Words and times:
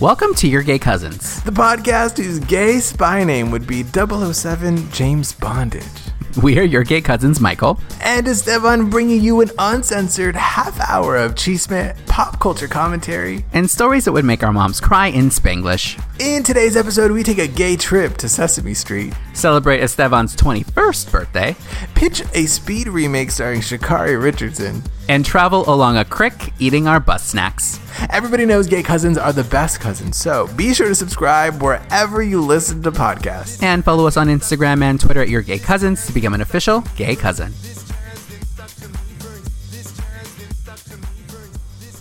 Welcome 0.00 0.34
to 0.36 0.48
Your 0.48 0.62
Gay 0.62 0.78
Cousins. 0.78 1.42
The 1.42 1.50
podcast 1.50 2.16
whose 2.16 2.38
gay 2.38 2.78
spy 2.80 3.22
name 3.22 3.50
would 3.50 3.66
be 3.66 3.82
007 3.82 4.90
James 4.92 5.32
Bondage. 5.32 5.84
We 6.42 6.58
are 6.58 6.64
your 6.64 6.84
gay 6.84 7.00
cousins, 7.00 7.40
Michael. 7.40 7.78
And 8.00 8.26
Esteban 8.26 8.88
bringing 8.88 9.20
you 9.20 9.40
an 9.42 9.50
uncensored 9.58 10.36
half 10.36 10.78
hour 10.88 11.16
of 11.16 11.34
chisme, 11.34 11.94
pop 12.06 12.38
culture 12.40 12.68
commentary. 12.68 13.44
And 13.52 13.68
stories 13.68 14.04
that 14.06 14.12
would 14.12 14.24
make 14.24 14.42
our 14.42 14.52
moms 14.52 14.80
cry 14.80 15.08
in 15.08 15.28
Spanglish. 15.28 16.00
In 16.20 16.44
today's 16.44 16.76
episode, 16.76 17.10
we 17.10 17.22
take 17.22 17.38
a 17.38 17.48
gay 17.48 17.76
trip 17.76 18.16
to 18.18 18.28
Sesame 18.28 18.74
Street, 18.74 19.12
Celebrate 19.34 19.80
Esteban's 19.82 20.34
21st 20.36 21.10
birthday. 21.10 21.56
pitch 21.94 22.22
a 22.34 22.46
speed 22.46 22.88
remake 22.88 23.30
starring 23.32 23.60
Sha'Carri 23.60 24.22
Richardson. 24.22 24.82
And 25.10 25.26
travel 25.26 25.68
along 25.68 25.96
a 25.96 26.04
crick 26.04 26.52
eating 26.60 26.86
our 26.86 27.00
bus 27.00 27.26
snacks. 27.26 27.80
Everybody 28.10 28.46
knows 28.46 28.68
gay 28.68 28.84
cousins 28.84 29.18
are 29.18 29.32
the 29.32 29.42
best 29.42 29.80
cousins, 29.80 30.16
so 30.16 30.46
be 30.56 30.72
sure 30.72 30.86
to 30.86 30.94
subscribe 30.94 31.60
wherever 31.60 32.22
you 32.22 32.40
listen 32.40 32.80
to 32.84 32.92
podcasts. 32.92 33.60
And 33.60 33.84
follow 33.84 34.06
us 34.06 34.16
on 34.16 34.28
Instagram 34.28 34.84
and 34.84 35.00
Twitter 35.00 35.20
at 35.20 35.28
Your 35.28 35.42
Gay 35.42 35.58
Cousins 35.58 36.06
to 36.06 36.12
become 36.12 36.32
an 36.32 36.40
official 36.40 36.84
gay 36.94 37.16
cousin. 37.16 37.52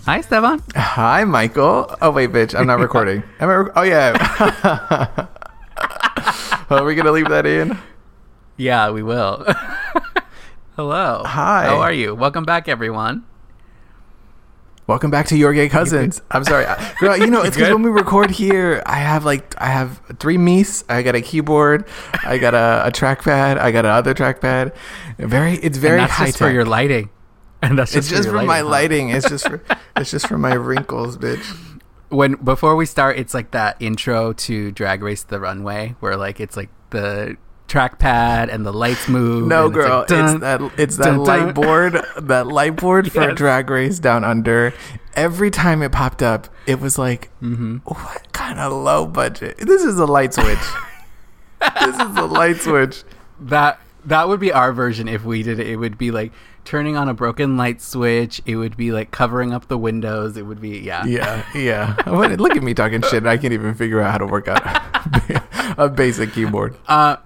Hi, 0.05 0.19
Esteban. 0.19 0.61
Hi, 0.75 1.23
Michael. 1.23 1.95
Oh 2.03 2.11
wait, 2.11 2.29
bitch, 2.29 2.53
I'm 2.53 2.67
not 2.67 2.77
recording. 2.87 3.23
Am 3.39 3.49
I? 3.49 3.55
Rec- 3.55 3.73
oh 3.75 3.81
yeah. 3.81 5.27
are 6.69 6.85
we 6.85 6.93
gonna 6.93 7.11
leave 7.11 7.29
that 7.29 7.47
in? 7.47 7.75
Yeah, 8.57 8.91
we 8.91 9.01
will. 9.01 9.47
Hello. 10.79 11.23
Hi. 11.25 11.65
How 11.65 11.79
are 11.79 11.91
you? 11.91 12.15
Welcome 12.15 12.45
back, 12.45 12.69
everyone. 12.69 13.25
Welcome 14.87 15.11
back 15.11 15.25
to 15.25 15.35
Your 15.35 15.51
Gay 15.51 15.67
Cousins. 15.67 16.21
I'm 16.31 16.45
sorry, 16.45 16.65
I- 16.65 16.93
girl. 17.01 17.17
You 17.17 17.27
know 17.27 17.41
it's 17.41 17.57
because 17.57 17.73
when 17.73 17.81
we 17.81 17.89
record 17.89 18.31
here, 18.31 18.81
I 18.85 18.99
have 18.99 19.25
like 19.25 19.61
I 19.61 19.65
have 19.65 19.99
three 20.19 20.37
Mies. 20.37 20.85
I 20.87 21.01
got 21.01 21.15
a 21.15 21.21
keyboard. 21.21 21.85
I 22.23 22.37
got 22.37 22.53
a, 22.53 22.87
a 22.87 22.91
trackpad. 22.91 23.57
I 23.57 23.71
got 23.71 23.83
another 23.83 24.13
trackpad. 24.13 24.73
Very, 25.17 25.55
it's 25.55 25.77
very 25.77 25.99
and 25.99 26.03
that's 26.03 26.13
high 26.13 26.27
just 26.27 26.37
for 26.37 26.49
your 26.49 26.63
lighting. 26.63 27.09
And 27.61 27.77
that's 27.77 27.93
It's 27.93 28.07
just, 28.07 28.19
just 28.19 28.29
for, 28.29 28.35
for 28.35 28.39
your 28.43 28.47
my 28.47 28.59
huh? 28.59 28.69
lighting. 28.69 29.09
It's 29.09 29.27
just 29.27 29.45
for 29.49 29.61
it's 29.97 30.11
just 30.11 30.27
for 30.29 30.37
my 30.37 30.53
wrinkles, 30.53 31.17
bitch. 31.17 31.43
When 32.07 32.35
before 32.35 32.77
we 32.77 32.85
start, 32.85 33.19
it's 33.19 33.33
like 33.33 33.51
that 33.51 33.75
intro 33.81 34.31
to 34.31 34.71
Drag 34.71 35.03
Race 35.03 35.23
the 35.23 35.41
Runway, 35.41 35.97
where 35.99 36.15
like 36.15 36.39
it's 36.39 36.55
like 36.55 36.69
the 36.91 37.35
trackpad 37.69 38.51
and 38.53 38.65
the 38.65 38.73
lights 38.73 39.07
move. 39.07 39.47
No, 39.47 39.67
and 39.67 39.75
it's 39.75 39.85
girl, 39.85 39.99
like, 39.99 40.11
it's 40.11 40.39
that 40.41 40.71
it's 40.77 40.97
that 40.97 41.03
dun, 41.05 41.23
dun. 41.23 41.45
light 41.45 41.55
board, 41.55 42.01
that 42.17 42.47
light 42.47 42.75
board 42.75 43.11
for 43.11 43.21
Yes. 43.21 43.37
Drag 43.37 43.69
Race 43.69 43.99
Down 43.99 44.23
Under. 44.23 44.73
Every 45.15 45.49
time 45.51 45.81
it 45.81 45.91
popped 45.91 46.21
up, 46.21 46.47
it 46.65 46.79
was 46.79 46.97
like, 46.97 47.29
Mm-hmm. 47.41 47.77
what 47.85 48.31
kind 48.33 48.59
of 48.59 48.71
low 48.73 49.05
budget? 49.05 49.57
This 49.57 49.83
is 49.83 49.97
a 49.99 50.05
light 50.05 50.33
switch. 50.33 50.57
this 51.81 51.95
is 51.95 52.17
a 52.17 52.25
light 52.25 52.57
switch. 52.57 53.03
that 53.41 53.79
that 54.05 54.27
would 54.29 54.39
be 54.39 54.51
our 54.51 54.71
version 54.71 55.07
if 55.07 55.23
we 55.25 55.43
did 55.43 55.59
it. 55.59 55.67
It 55.67 55.75
would 55.75 55.97
be 55.97 56.09
like 56.11 56.31
turning 56.63 56.95
on 56.95 57.09
a 57.09 57.13
broken 57.13 57.57
light 57.57 57.81
switch. 57.81 58.41
It 58.45 58.55
would 58.55 58.77
be 58.77 58.91
like 58.93 59.11
covering 59.11 59.51
up 59.53 59.67
the 59.67 59.77
windows. 59.77 60.37
It 60.37 60.43
would 60.43 60.61
be 60.61 60.79
yeah. 60.79 61.05
Yeah, 61.05 61.43
yeah. 61.53 61.95
Look 62.07 62.55
at 62.55 62.63
me 62.63 62.73
talking 62.73 63.01
shit. 63.01 63.25
I 63.25 63.37
can't 63.37 63.53
even 63.53 63.73
figure 63.75 63.99
out 64.01 64.11
how 64.13 64.17
to 64.19 64.25
work 64.25 64.47
out 64.47 64.61
a 65.77 65.89
basic 65.89 66.31
keyboard. 66.31 66.77
Uh, 66.87 67.17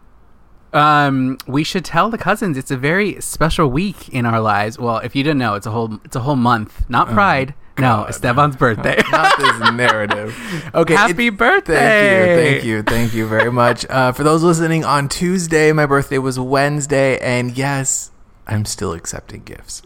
um, 0.73 1.37
we 1.47 1.63
should 1.63 1.85
tell 1.85 2.09
the 2.09 2.17
cousins 2.17 2.57
it's 2.57 2.71
a 2.71 2.77
very 2.77 3.19
special 3.21 3.67
week 3.69 4.09
in 4.09 4.25
our 4.25 4.39
lives. 4.41 4.77
Well, 4.79 4.97
if 4.97 5.15
you 5.15 5.23
didn't 5.23 5.39
know, 5.39 5.55
it's 5.55 5.65
a 5.67 5.71
whole 5.71 5.99
it's 6.03 6.15
a 6.15 6.19
whole 6.21 6.35
month. 6.35 6.85
Not 6.89 7.09
Pride. 7.09 7.53
no, 7.79 7.85
Oh, 7.85 7.97
God. 8.01 8.09
Esteban's 8.09 8.55
birthday. 8.55 9.01
Not 9.11 9.37
this 9.37 9.59
narrative. 9.73 10.35
Okay. 10.75 10.95
Happy 10.95 11.29
birthday! 11.29 11.73
Thank 11.75 12.15
you, 12.15 12.43
thank 12.43 12.63
you, 12.65 12.83
thank 12.83 13.13
you 13.13 13.27
very 13.37 13.51
much. 13.51 13.85
Uh, 13.89 14.11
for 14.11 14.23
those 14.23 14.41
listening 14.43 14.83
on 14.83 15.07
Tuesday, 15.09 15.71
my 15.71 15.85
birthday 15.85 16.17
was 16.17 16.39
Wednesday, 16.39 17.19
and 17.19 17.55
yes, 17.55 18.09
I'm 18.47 18.65
still 18.65 18.93
accepting 18.93 19.43
gifts. 19.43 19.83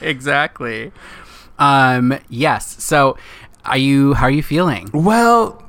exactly. 0.00 0.92
Um. 1.58 2.18
Yes. 2.28 2.82
So, 2.82 3.18
are 3.64 3.78
you? 3.78 4.14
How 4.14 4.26
are 4.26 4.30
you 4.30 4.42
feeling? 4.42 4.88
well, 4.92 5.62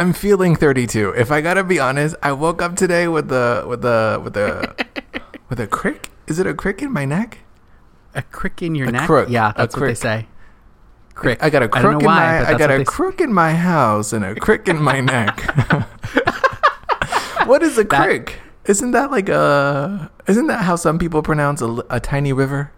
I'm 0.00 0.14
feeling 0.14 0.56
32. 0.56 1.10
If 1.10 1.30
I 1.30 1.42
gotta 1.42 1.62
be 1.62 1.78
honest, 1.78 2.16
I 2.22 2.32
woke 2.32 2.62
up 2.62 2.74
today 2.74 3.06
with 3.06 3.28
the 3.28 3.66
with 3.68 3.82
the 3.82 4.18
with 4.24 4.32
the 4.32 4.74
with 5.50 5.60
a 5.60 5.66
crick. 5.66 6.08
Is 6.26 6.38
it 6.38 6.46
a 6.46 6.54
crick 6.54 6.80
in 6.80 6.90
my 6.90 7.04
neck? 7.04 7.40
A 8.14 8.22
crick 8.22 8.62
in 8.62 8.74
your 8.74 8.88
A 8.88 8.92
neck? 8.92 9.06
crook. 9.06 9.28
Yeah, 9.28 9.50
A 9.50 9.54
that's 9.58 9.74
what 9.76 9.80
they 9.80 9.86
crick. 9.88 9.96
say. 9.98 10.26
Crick. 11.12 11.42
I 11.42 11.50
got 11.50 11.62
a 11.62 11.68
crook 11.68 12.00
in 12.00 12.06
why, 12.06 12.40
my 12.40 12.48
I 12.48 12.54
got 12.56 12.70
a 12.70 12.82
crook 12.82 13.20
in 13.20 13.30
my 13.30 13.52
house 13.52 14.14
and 14.14 14.24
a 14.24 14.34
crick 14.36 14.68
in 14.68 14.82
my 14.82 15.02
neck. 15.02 15.38
what 17.46 17.62
is 17.62 17.76
a 17.76 17.84
That- 17.84 18.02
crick? 18.06 18.40
Isn't 18.64 18.92
that 18.92 19.10
like 19.10 19.28
a? 19.28 20.10
Isn't 20.26 20.46
that 20.46 20.62
how 20.64 20.76
some 20.76 20.98
people 20.98 21.22
pronounce 21.22 21.60
a, 21.60 21.84
a 21.90 22.00
tiny 22.00 22.32
river? 22.32 22.72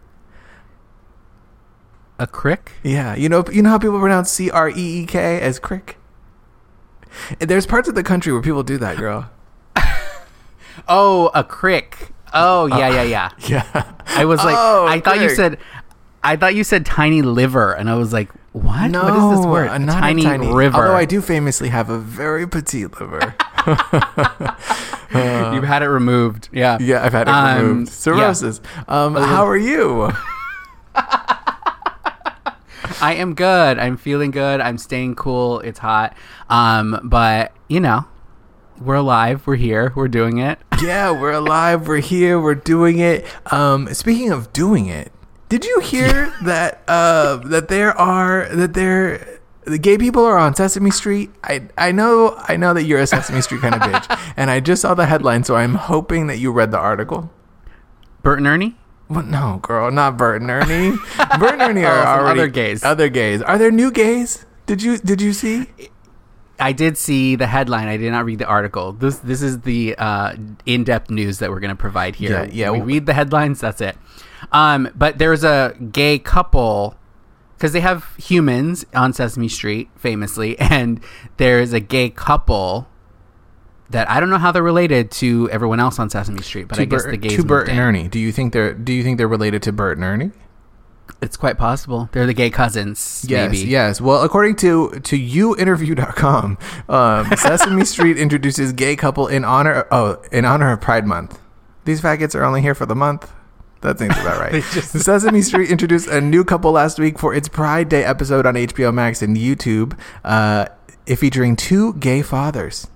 A 2.19 2.27
crick? 2.27 2.73
Yeah, 2.83 3.15
you 3.15 3.29
know, 3.29 3.45
you 3.53 3.63
know 3.63 3.71
how 3.71 3.79
people 3.79 4.01
pronounce 4.01 4.29
C 4.29 4.51
R 4.51 4.69
E 4.71 4.75
E 5.03 5.07
K 5.07 5.41
as 5.41 5.61
crick. 5.61 5.99
And 7.41 7.49
There's 7.51 7.67
parts 7.67 7.89
of 7.89 7.95
the 7.95 8.03
country 8.03 8.33
where 8.33 8.43
people 8.43 8.63
do 8.63 8.79
that, 8.79 8.97
girl. 8.97 9.31
Oh, 10.89 11.31
a 11.35 11.45
crick. 11.45 12.13
Oh, 12.33 12.67
yeah, 12.67 12.89
yeah, 12.89 13.03
yeah. 13.03 13.31
Yeah, 13.49 13.93
I 14.07 14.25
was 14.25 14.39
like, 14.43 14.57
Oh, 14.59 14.87
I 14.87 15.01
thought 15.01 15.21
you 15.21 15.29
said, 15.29 15.59
I 16.25 16.37
thought 16.37 16.55
you 16.55 16.65
said 16.65 16.87
tiny 16.87 17.21
liver, 17.21 17.73
and 17.75 17.91
I 17.91 17.95
was 17.95 18.13
like, 18.13 18.31
what? 18.53 18.91
No, 18.91 19.03
what 19.05 19.17
is 19.35 19.39
this 19.39 19.47
word? 19.47 19.69
uh, 19.69 19.75
A 19.75 19.79
not 19.79 20.01
tiny, 20.01 20.23
a 20.23 20.25
tiny 20.25 20.53
river. 20.53 20.77
Although 20.79 20.95
I 20.97 21.05
do 21.05 21.21
famously 21.21 21.69
have 21.69 21.91
a 21.91 21.99
very 21.99 22.47
petite 22.49 22.99
liver. 23.01 23.35
You've 25.15 25.65
had 25.65 25.83
it 25.83 25.89
removed. 25.89 26.49
Yeah. 26.53 26.79
yeah, 26.81 27.05
I've 27.05 27.13
had 27.13 27.29
it 27.29 27.31
Um, 27.33 27.57
removed. 27.67 27.89
yeah. 27.89 27.95
Cirrhosis. 27.95 28.61
Um, 28.89 29.15
how 29.15 29.47
are 29.47 29.57
you? 29.57 30.11
I 33.03 33.15
am 33.15 33.35
good. 33.35 33.79
I'm 33.81 33.97
feeling 33.97 34.31
good. 34.31 34.61
I'm 34.61 34.79
staying 34.79 35.17
cool. 35.17 35.59
It's 35.61 35.81
hot. 35.81 36.17
Um, 36.49 37.01
but 37.03 37.53
you 37.69 37.81
know, 37.81 38.07
we're 38.81 38.95
alive. 38.95 39.45
We're 39.47 39.57
here. 39.57 39.93
We're 39.95 40.09
doing 40.09 40.39
it. 40.39 40.59
Yeah, 40.83 41.13
we're 41.13 41.31
alive. 41.31 41.87
We're 41.87 42.01
here. 42.01 42.41
We're 42.41 42.57
doing 42.57 42.99
it. 42.99 43.25
Um, 43.53 43.95
speaking 43.95 44.33
of 44.33 44.53
doing 44.53 44.87
it, 44.87 45.13
did 45.49 45.65
you 45.65 45.79
hear 45.79 46.35
that? 46.43 46.83
Uh, 46.89 47.37
that 47.37 47.69
there 47.69 47.97
are 47.97 48.49
that 48.53 48.75
there 48.75 49.39
the 49.65 49.79
gay 49.79 49.97
people 49.97 50.25
are 50.25 50.37
on 50.37 50.57
Sesame 50.57 50.91
Street. 50.91 51.31
I 51.45 51.69
I 51.79 51.93
know 51.93 52.35
I 52.49 52.57
know 52.57 52.75
that 52.75 52.83
you're 52.83 52.99
a 52.99 53.07
Sesame 53.07 53.43
Street 53.43 53.61
kind 53.61 53.77
of 53.77 53.81
bitch, 53.83 54.33
and 54.37 54.51
I 54.51 54.59
just 54.59 54.83
saw 54.83 54.95
the 54.95 55.07
headline, 55.07 55.45
so 55.45 55.55
I'm 55.55 55.77
hoping 55.77 56.27
that 56.27 56.39
you 56.41 56.51
read 56.51 56.73
the 56.73 56.79
article. 56.81 57.31
Bert 58.23 58.39
and 58.39 58.49
Ernie. 58.49 58.77
Well, 59.09 59.25
no, 59.25 59.59
girl, 59.63 59.91
not 59.91 60.17
Bert 60.17 60.41
and 60.41 60.51
Ernie. 60.51 60.97
Bert 61.39 61.53
and 61.53 61.63
Ernie 61.63 61.85
Oh, 61.85 61.89
are 61.89 62.03
some 62.05 62.21
already 62.21 62.41
other 62.41 62.49
gays. 62.49 62.85
Other 62.85 63.09
gays. 63.09 63.43
Are 63.43 63.59
there 63.59 63.71
new 63.71 63.91
gays? 63.91 64.47
Did 64.67 64.83
you 64.83 64.99
did 64.99 65.21
you 65.21 65.33
see? 65.33 65.67
I 66.59 66.73
did 66.73 66.97
see 66.97 67.35
the 67.35 67.47
headline. 67.49 67.89
I 67.89 67.97
did 67.97 68.13
not 68.13 68.25
read 68.25 68.39
the 68.39 68.47
article. 68.47 68.93
This 68.93 69.19
this 69.19 69.43
is 69.43 69.63
the 69.63 69.95
uh, 69.99 70.35
in-depth 70.65 71.11
news 71.11 71.39
that 71.41 71.51
we're 71.51 71.61
going 71.61 71.71
to 71.71 71.77
provide 71.77 72.15
here. 72.15 72.45
Yeah, 72.45 72.51
yeah. 72.51 72.71
We 72.71 72.81
read 72.81 73.07
the 73.07 73.15
headlines. 73.15 73.61
That's 73.61 73.81
it. 73.81 73.97
Um, 74.53 74.89
but 74.95 75.19
there's 75.19 75.45
a 75.45 75.75
gay 75.91 76.19
couple 76.19 76.97
because 77.57 77.73
they 77.73 77.81
have 77.81 78.15
humans 78.17 78.85
on 78.95 79.13
Sesame 79.13 79.49
Street, 79.49 79.89
famously, 79.97 80.59
and 80.61 81.01
there's 81.37 81.73
a 81.73 81.81
gay 81.81 82.11
couple 82.11 82.89
that 83.91 84.09
I 84.11 84.21
don't 84.21 84.31
know 84.31 84.39
how 84.39 84.53
they're 84.53 84.63
related 84.63 85.11
to 85.13 85.49
everyone 85.51 85.81
else 85.81 85.99
on 85.99 86.09
Sesame 86.11 86.43
Street, 86.43 86.69
but 86.69 86.79
I 86.79 86.85
guess 86.87 87.03
Bert, 87.03 87.11
the 87.11 87.17
gays 87.19 87.37
to 87.37 87.45
Bert 87.45 87.69
and 87.69 87.79
in. 87.79 87.83
Ernie. 87.85 88.09
Do 88.09 88.19
you 88.19 88.33
think 88.33 88.53
they're 88.53 88.73
Do 88.73 88.93
you 88.93 89.03
think 89.03 89.19
they're 89.19 89.29
related 89.29 89.63
to 89.65 89.73
Bert 89.73 89.99
and 89.99 90.05
Ernie? 90.05 90.31
It's 91.21 91.37
quite 91.37 91.59
possible 91.59 92.09
they're 92.13 92.27
the 92.27 92.35
gay 92.35 92.51
cousins. 92.51 93.25
Yes, 93.29 93.53
maybe. 93.53 93.69
yes. 93.69 94.01
Well, 94.01 94.23
according 94.23 94.57
to 94.57 94.91
to 94.91 95.17
youinterview.com, 95.19 96.59
um, 96.89 97.27
Sesame 97.37 97.85
Street 97.85 98.17
introduces 98.19 98.73
gay 98.73 98.97
couple 98.97 99.29
in 99.29 99.45
honor 99.45 99.87
oh 99.91 100.23
in 100.33 100.45
honor 100.45 100.73
of 100.73 100.81
Pride 100.81 101.07
Month. 101.07 101.39
These 101.85 102.01
faggots 102.01 102.35
are 102.35 102.45
only 102.45 102.63
here 102.63 102.75
for 102.75 102.87
the 102.87 102.95
month. 102.95 103.31
That 103.83 103.99
seems 103.99 104.17
about 104.17 104.41
right. 104.41 104.63
Just- 104.73 104.93
Sesame 104.99 105.43
Street 105.43 105.71
introduced 105.71 106.09
a 106.09 106.21
new 106.21 106.45
couple 106.45 106.71
last 106.73 106.99
week 106.99 107.19
for 107.19 107.35
its 107.35 107.49
Pride 107.49 107.89
Day 107.89 108.05
episode 108.05 108.47
on 108.47 108.55
HBO 108.55 108.95
Max 108.95 109.23
and 109.23 109.37
YouTube, 109.37 109.99
uh, 110.25 110.67
featuring 111.17 111.57
two 111.57 111.95
gay 111.95 112.23
fathers. 112.23 112.87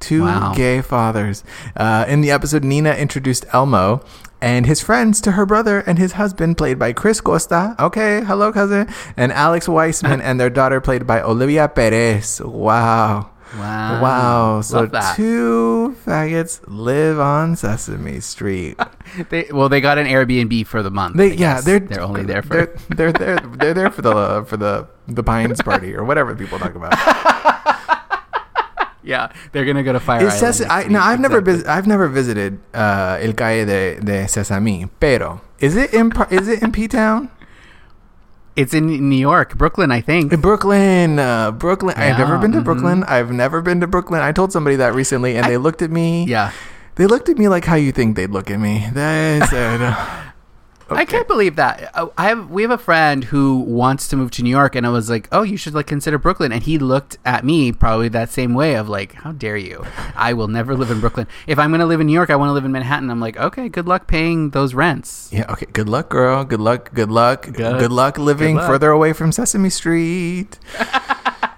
Two 0.00 0.22
Wow. 0.24 0.52
gay 0.56 0.80
fathers. 0.80 1.44
Uh, 1.76 2.04
in 2.08 2.20
the 2.22 2.30
episode, 2.30 2.64
Nina 2.64 2.92
introduced 2.94 3.44
Elmo 3.52 4.02
and 4.42 4.64
his 4.66 4.80
friends 4.80 5.20
to 5.20 5.32
her 5.32 5.44
brother 5.44 5.80
and 5.86 5.98
his 5.98 6.12
husband, 6.12 6.56
played 6.56 6.78
by 6.78 6.92
Chris 6.94 7.20
Costa. 7.20 7.76
Okay, 7.78 8.24
hello, 8.24 8.50
cousin. 8.52 8.88
And 9.16 9.30
Alex 9.32 9.68
Weissman 9.68 10.20
and 10.24 10.40
their 10.40 10.50
daughter, 10.50 10.80
played 10.80 11.06
by 11.06 11.20
Olivia 11.20 11.68
Perez. 11.68 12.40
Wow. 12.42 13.30
Wow. 13.58 14.00
Wow. 14.00 14.60
So 14.62 14.86
two 15.16 15.96
faggots 16.06 16.60
live 16.68 17.18
on 17.18 17.56
Sesame 17.56 18.20
Street. 18.20 18.78
They, 19.28 19.48
well, 19.52 19.68
they 19.68 19.80
got 19.80 19.98
an 19.98 20.06
Airbnb 20.06 20.68
for 20.68 20.84
the 20.84 20.90
month. 20.90 21.16
They, 21.16 21.34
yeah, 21.34 21.60
they're 21.60 21.80
they're 21.80 22.00
only 22.00 22.22
there 22.22 22.42
for. 22.42 22.72
they're 22.94 23.10
they're 23.10 23.12
there 23.12 23.38
they're 23.58 23.74
there 23.74 23.90
for 23.90 24.02
the 24.02 24.44
for 24.46 24.56
the 24.56 24.86
the 25.08 25.24
Pines 25.24 25.60
party 25.60 25.96
or 25.96 26.04
whatever 26.04 26.36
people 26.36 26.60
talk 26.60 26.76
about. 26.76 26.94
yeah, 29.02 29.32
they're 29.52 29.64
gonna 29.64 29.82
go 29.82 29.92
to 29.92 30.00
Fire 30.00 30.18
It 30.20 30.24
Island. 30.26 30.38
says 30.38 30.60
I, 30.68 30.84
no, 30.88 31.00
I've 31.00 31.20
never 31.20 31.38
Exactly. 31.38 31.62
vis- 31.62 31.68
I've 31.68 31.86
never 31.86 32.08
visited 32.08 32.58
uh, 32.74 33.18
El 33.20 33.32
Calle 33.34 33.64
de, 33.66 34.00
de 34.00 34.28
Sesame, 34.28 34.88
pero 35.00 35.40
is 35.58 35.76
it 35.76 35.92
in 35.94 36.12
is 36.30 36.48
it 36.48 36.62
in 36.62 36.72
P 36.72 36.86
Town? 36.88 37.30
It's 38.56 38.74
in 38.74 39.08
New 39.08 39.16
York, 39.16 39.56
Brooklyn, 39.56 39.90
I 39.92 40.00
think. 40.02 40.32
In 40.32 40.40
Brooklyn, 40.40 41.18
uh, 41.18 41.52
Brooklyn. 41.52 41.94
I've 41.96 42.18
never 42.18 42.36
been 42.36 42.52
to 42.52 42.58
mhm. 42.60 42.64
Brooklyn. 42.64 43.04
I've 43.04 43.30
never 43.32 43.62
been 43.62 43.80
to 43.80 43.86
Brooklyn. 43.86 44.20
I 44.22 44.32
told 44.32 44.52
somebody 44.52 44.76
that 44.76 44.92
recently, 44.92 45.36
and 45.36 45.46
I- 45.46 45.50
they 45.50 45.56
looked 45.56 45.82
at 45.82 45.90
me. 45.90 46.24
Yeah, 46.26 46.50
They 46.96 47.06
looked 47.06 47.28
at 47.30 47.38
me 47.38 47.48
like 47.48 47.64
how 47.64 47.76
you 47.76 47.92
think 47.92 48.16
they'd 48.16 48.28
look 48.30 48.50
at 48.50 48.58
me. 48.60 48.86
They 48.92 49.40
said, 49.48 49.80
I 50.90 51.04
can't 51.04 51.28
believe 51.28 51.56
that. 51.56 51.90
Uh, 51.94 52.08
I 52.18 52.28
have 52.28 52.50
we 52.50 52.62
have 52.62 52.70
a 52.70 52.78
friend 52.78 53.24
who 53.24 53.58
wants 53.60 54.08
to 54.08 54.16
move 54.16 54.30
to 54.32 54.42
New 54.42 54.50
York, 54.50 54.74
and 54.74 54.86
I 54.86 54.90
was 54.90 55.08
like, 55.08 55.28
"Oh, 55.32 55.42
you 55.42 55.56
should 55.56 55.74
like 55.74 55.86
consider 55.86 56.18
Brooklyn." 56.18 56.52
And 56.52 56.62
he 56.62 56.78
looked 56.78 57.18
at 57.24 57.44
me 57.44 57.72
probably 57.72 58.08
that 58.08 58.30
same 58.30 58.54
way 58.54 58.74
of 58.74 58.88
like, 58.88 59.12
"How 59.14 59.32
dare 59.32 59.56
you? 59.56 59.84
I 60.16 60.32
will 60.32 60.48
never 60.48 60.74
live 60.76 60.90
in 60.90 61.00
Brooklyn. 61.00 61.26
If 61.46 61.58
I'm 61.58 61.70
gonna 61.70 61.86
live 61.86 62.00
in 62.00 62.06
New 62.06 62.12
York, 62.12 62.30
I 62.30 62.36
want 62.36 62.48
to 62.50 62.52
live 62.52 62.64
in 62.64 62.72
Manhattan." 62.72 63.10
I'm 63.10 63.20
like, 63.20 63.36
"Okay, 63.38 63.68
good 63.68 63.86
luck 63.86 64.06
paying 64.06 64.50
those 64.50 64.74
rents." 64.74 65.28
"Yeah, 65.32 65.46
okay. 65.52 65.66
Good 65.72 65.88
luck, 65.88 66.08
girl. 66.08 66.44
Good 66.44 66.60
luck. 66.60 66.92
Good 66.94 67.10
luck. 67.10 67.42
Good, 67.44 67.56
Good- 67.56 67.92
luck 67.92 68.18
living 68.18 68.56
luck. 68.56 68.66
further 68.66 68.90
away 68.90 69.12
from 69.12 69.32
Sesame 69.32 69.70
Street." 69.70 70.58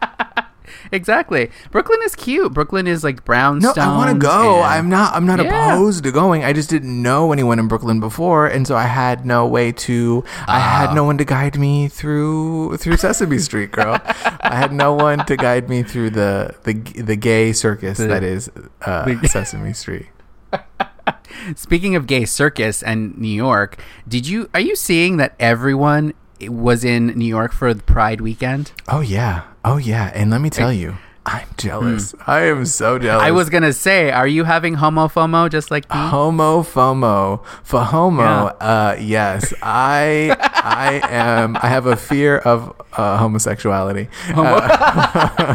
Exactly. 0.93 1.50
Brooklyn 1.71 1.99
is 2.05 2.15
cute. 2.15 2.53
Brooklyn 2.53 2.87
is 2.87 3.03
like 3.03 3.17
No, 3.17 3.23
brownstone. 3.25 3.79
I 3.79 3.97
want 3.97 4.11
to 4.12 4.19
go. 4.19 4.61
I'm 4.62 4.89
not. 4.91 5.15
I'm 5.17 5.27
not 5.27 5.43
Yeah. 5.43 5.73
opposed 5.75 6.05
to 6.05 6.12
going. 6.12 6.44
I 6.44 6.53
just 6.53 6.69
didn't 6.71 7.00
know 7.03 7.33
anyone 7.33 7.59
in 7.59 7.67
Brooklyn 7.67 7.99
before, 7.99 8.47
and 8.47 8.67
so 8.67 8.77
I 8.77 8.85
had 8.85 9.25
no 9.25 9.47
way 9.47 9.73
to. 9.73 10.23
I 10.47 10.59
had 10.61 10.91
Ah. 10.91 10.94
no 10.94 11.05
one 11.05 11.17
to 11.19 11.25
guide 11.25 11.59
me 11.59 11.89
through 11.89 12.77
through 12.77 12.99
Sesame 12.99 13.39
Street, 13.39 13.73
girl. 13.73 13.99
I 14.43 14.55
had 14.56 14.73
no 14.73 14.93
one 14.93 15.25
to 15.27 15.37
guide 15.37 15.69
me 15.71 15.83
through 15.83 16.11
the 16.11 16.55
the 16.65 16.75
the 16.75 17.17
gay 17.17 17.53
circus 17.53 17.97
The- 17.99 18.06
that 18.09 18.23
is 18.23 18.50
uh, 18.85 19.05
the- 19.06 19.29
Sesame 19.29 19.73
Street. 19.73 20.06
Speaking 21.56 21.97
of 21.97 22.06
gay 22.06 22.25
circus 22.27 22.83
and 22.83 23.17
New 23.19 23.29
York, 23.35 23.79
did 24.06 24.27
you 24.27 24.49
are 24.55 24.61
you 24.61 24.77
seeing 24.77 25.17
that 25.17 25.35
everyone 25.41 26.12
was 26.43 26.85
in 26.85 27.06
New 27.09 27.25
York 27.27 27.53
for 27.53 27.73
the 27.73 27.83
Pride 27.83 28.21
weekend? 28.21 28.73
Oh 28.89 29.00
yeah. 29.00 29.43
Oh 29.64 29.76
yeah. 29.76 30.11
And 30.14 30.31
let 30.31 30.41
me 30.41 30.50
tell 30.50 30.73
you, 30.73 30.97
I'm 31.25 31.47
jealous. 31.56 32.14
I 32.26 32.43
am 32.47 32.67
so 32.67 32.99
jealous. 32.99 33.23
I 33.23 33.31
was 33.31 33.49
gonna 33.49 33.73
say, 33.73 34.11
are 34.11 34.26
you 34.26 34.43
having 34.44 34.75
homo 34.75 35.06
FOMO 35.06 35.49
just 35.50 35.70
like 35.70 35.88
me? 35.88 35.97
Homo 35.97 36.62
FOMO 36.62 37.44
for 37.62 37.81
homo. 37.81 38.23
Yeah. 38.23 38.44
Uh, 38.67 38.97
yes, 39.00 39.55
I 39.62 40.37
I 40.41 41.00
am. 41.09 41.56
I 41.56 41.69
have 41.69 41.87
a 41.87 41.97
fear 41.97 42.38
of 42.38 42.75
uh, 42.94 43.19
homosexuality. 43.19 44.09
Uh, 44.35 45.55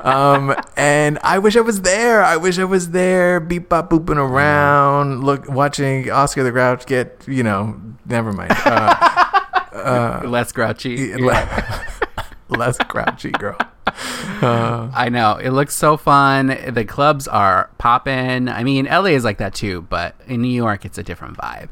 um, 0.02 0.56
and 0.76 1.20
I 1.22 1.38
wish 1.38 1.56
I 1.56 1.60
was 1.60 1.82
there. 1.82 2.24
I 2.24 2.36
wish 2.36 2.58
I 2.58 2.64
was 2.64 2.90
there, 2.90 3.38
beep 3.38 3.68
bop 3.68 3.90
booping 3.90 4.16
around, 4.18 5.22
look 5.22 5.48
watching 5.48 6.10
Oscar 6.10 6.42
the 6.42 6.50
Grouch 6.50 6.84
get. 6.86 7.22
You 7.28 7.44
know, 7.44 7.80
never 8.06 8.32
mind. 8.32 8.50
Uh, 8.64 10.22
Less 10.26 10.50
grouchy. 10.50 11.14
le- 11.22 11.82
less 12.48 12.78
grouchy, 12.78 13.30
girl. 13.30 13.56
Uh, 13.86 14.90
I 14.94 15.08
know. 15.08 15.36
It 15.36 15.50
looks 15.50 15.74
so 15.74 15.96
fun. 15.96 16.48
The 16.68 16.84
clubs 16.84 17.26
are 17.28 17.70
popping. 17.78 18.48
I 18.48 18.64
mean, 18.64 18.86
LA 18.86 19.06
is 19.16 19.24
like 19.24 19.38
that 19.38 19.54
too, 19.54 19.82
but 19.82 20.14
in 20.26 20.42
New 20.42 20.48
York, 20.54 20.84
it's 20.84 20.98
a 20.98 21.02
different 21.02 21.36
vibe. 21.36 21.68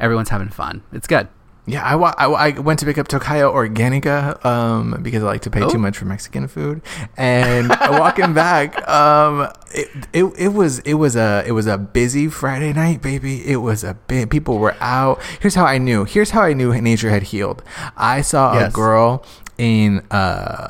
Everyone's 0.00 0.28
having 0.28 0.48
fun. 0.48 0.82
It's 0.92 1.06
good. 1.06 1.28
Yeah, 1.66 1.84
I, 1.84 1.96
wa- 1.96 2.14
I, 2.16 2.26
wa- 2.28 2.38
I 2.38 2.50
went 2.58 2.78
to 2.78 2.86
pick 2.86 2.96
up 2.96 3.08
Tocaya 3.08 3.52
Organica 3.52 4.42
um, 4.42 5.00
because 5.02 5.22
I 5.22 5.26
like 5.26 5.42
to 5.42 5.50
pay 5.50 5.60
Oh. 5.60 5.68
too 5.68 5.76
much 5.76 5.98
for 5.98 6.06
Mexican 6.06 6.48
food. 6.48 6.80
And 7.18 7.68
walking 7.68 8.32
back, 8.32 8.88
um, 8.88 9.52
it, 9.74 9.88
it 10.14 10.24
it 10.38 10.48
was 10.54 10.78
it 10.80 10.94
was 10.94 11.14
a 11.14 11.44
it 11.46 11.52
was 11.52 11.66
a 11.66 11.76
busy 11.76 12.28
Friday 12.28 12.72
night, 12.72 13.02
baby. 13.02 13.46
It 13.46 13.56
was 13.56 13.84
a 13.84 13.92
big. 14.06 14.30
People 14.30 14.56
were 14.58 14.76
out. 14.80 15.20
Here's 15.40 15.56
how 15.56 15.66
I 15.66 15.76
knew. 15.76 16.04
Here's 16.04 16.30
how 16.30 16.40
I 16.40 16.54
knew 16.54 16.72
nature 16.80 17.10
had 17.10 17.24
healed. 17.24 17.62
I 17.98 18.22
saw 18.22 18.54
Yes. 18.54 18.70
a 18.70 18.74
girl 18.74 19.22
in 19.58 20.00
uh, 20.10 20.68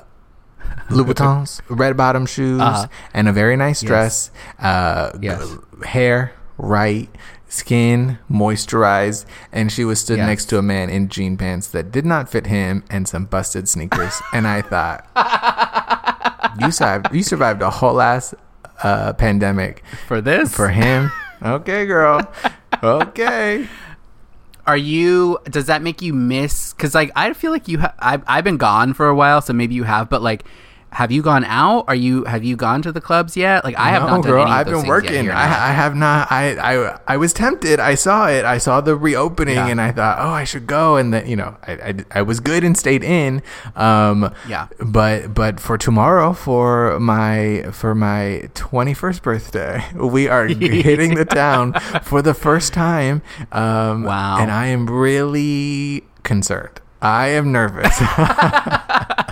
Louboutins, 0.91 1.61
red 1.69 1.97
bottom 1.97 2.27
shoes, 2.27 2.61
Uh-huh. 2.61 2.87
and 3.15 3.29
a 3.29 3.33
very 3.33 3.57
nice 3.57 3.81
dress. 3.83 4.31
Uh, 4.59 5.13
Yes. 5.21 5.45
hair 5.85 6.33
right, 6.57 7.09
skin 7.49 8.19
moisturized, 8.31 9.25
and 9.53 9.71
she 9.71 9.85
was 9.85 10.01
stood 10.01 10.19
Yes. 10.19 10.27
next 10.27 10.45
to 10.47 10.59
a 10.59 10.63
man 10.63 10.91
in 10.91 11.09
jean 11.09 11.37
pants 11.37 11.69
that 11.69 11.93
did 11.93 12.05
not 12.05 12.29
fit 12.29 12.47
him 12.47 12.83
and 12.91 13.07
some 13.09 13.25
busted 13.27 13.69
sneakers. 13.69 14.21
and 14.33 14.47
I 14.47 14.63
thought, 14.63 15.05
you 16.61 16.71
survived. 16.71 17.15
You 17.15 17.23
survived 17.23 17.63
a 17.63 17.71
whole 17.71 18.01
ass 18.01 18.35
uh, 18.83 19.13
pandemic 19.15 19.83
For 20.07 20.21
this, 20.21 20.55
for 20.55 20.69
him. 20.69 21.11
Okay, 21.41 21.87
girl. 21.87 22.21
Okay. 22.83 23.69
Are 24.69 24.77
you? 24.77 25.39
Does 25.47 25.67
that 25.67 25.83
make 25.83 26.03
you 26.03 26.13
miss? 26.13 26.75
Because 26.75 26.95
like 26.95 27.11
I 27.17 27.33
feel 27.33 27.51
like 27.51 27.67
you. 27.67 27.79
Ha- 27.81 27.95
I've 27.99 28.23
I've 28.29 28.45
been 28.45 28.59
gone 28.59 28.93
for 28.93 29.09
a 29.09 29.15
while, 29.15 29.41
so 29.41 29.53
maybe 29.55 29.75
you 29.75 29.85
have. 29.85 30.09
But 30.11 30.23
like, 30.23 30.45
have 30.91 31.13
you 31.13 31.23
gone 31.23 31.45
out? 31.45 31.85
Are 31.89 31.95
you? 31.95 32.25
Have 32.25 32.43
you 32.45 32.57
gone 32.57 32.83
to 32.83 32.93
the 32.93 33.01
clubs 33.01 33.37
yet? 33.37 33.63
Like 33.65 33.77
I 33.79 33.91
have 33.91 34.03
No, 34.03 34.09
not 34.09 34.23
done 34.23 34.31
girl, 34.33 34.43
any 34.43 34.51
of 34.51 34.57
I've 34.57 34.67
been 34.67 34.87
working. 34.87 35.31
I, 35.31 35.43
I 35.43 35.73
have 35.73 35.95
not. 35.95 36.29
I, 36.33 36.57
I 36.57 36.99
I 37.07 37.17
was 37.17 37.33
tempted. 37.33 37.79
I 37.79 37.95
saw 37.95 38.29
it. 38.29 38.45
I 38.45 38.59
saw 38.59 38.81
the 38.81 38.97
reopening, 38.97 39.57
Yeah. 39.57 39.69
and 39.69 39.81
I 39.81 39.93
thought, 39.93 40.19
oh, 40.19 40.31
I 40.31 40.45
should 40.45 40.67
go. 40.67 40.97
And 40.97 41.13
then 41.13 41.27
you 41.29 41.37
know, 41.37 41.57
I, 41.67 41.73
I, 41.73 41.95
I 42.21 42.23
was 42.23 42.41
good 42.41 42.65
and 42.65 42.77
stayed 42.77 43.05
in. 43.05 43.43
Um, 43.77 44.33
Yeah. 44.49 44.69
But 44.85 45.35
but 45.35 45.61
for 45.61 45.77
tomorrow, 45.79 46.33
for 46.33 46.99
my 46.99 47.67
for 47.73 47.95
my 47.95 48.49
twenty 48.55 48.95
first 48.95 49.23
birthday, 49.23 49.85
we 49.95 50.27
are 50.29 50.47
hitting 50.49 51.15
the 51.17 51.25
town 51.27 51.75
for 52.03 52.23
the 52.23 52.35
first 52.35 52.73
time. 52.73 53.23
Um, 53.53 54.05
Wow. 54.05 54.39
And 54.41 54.51
I 54.51 54.67
am 54.67 54.87
really 54.91 56.05
concerned. 56.23 56.81
I 57.01 57.29
am 57.29 57.53
nervous. 57.53 57.97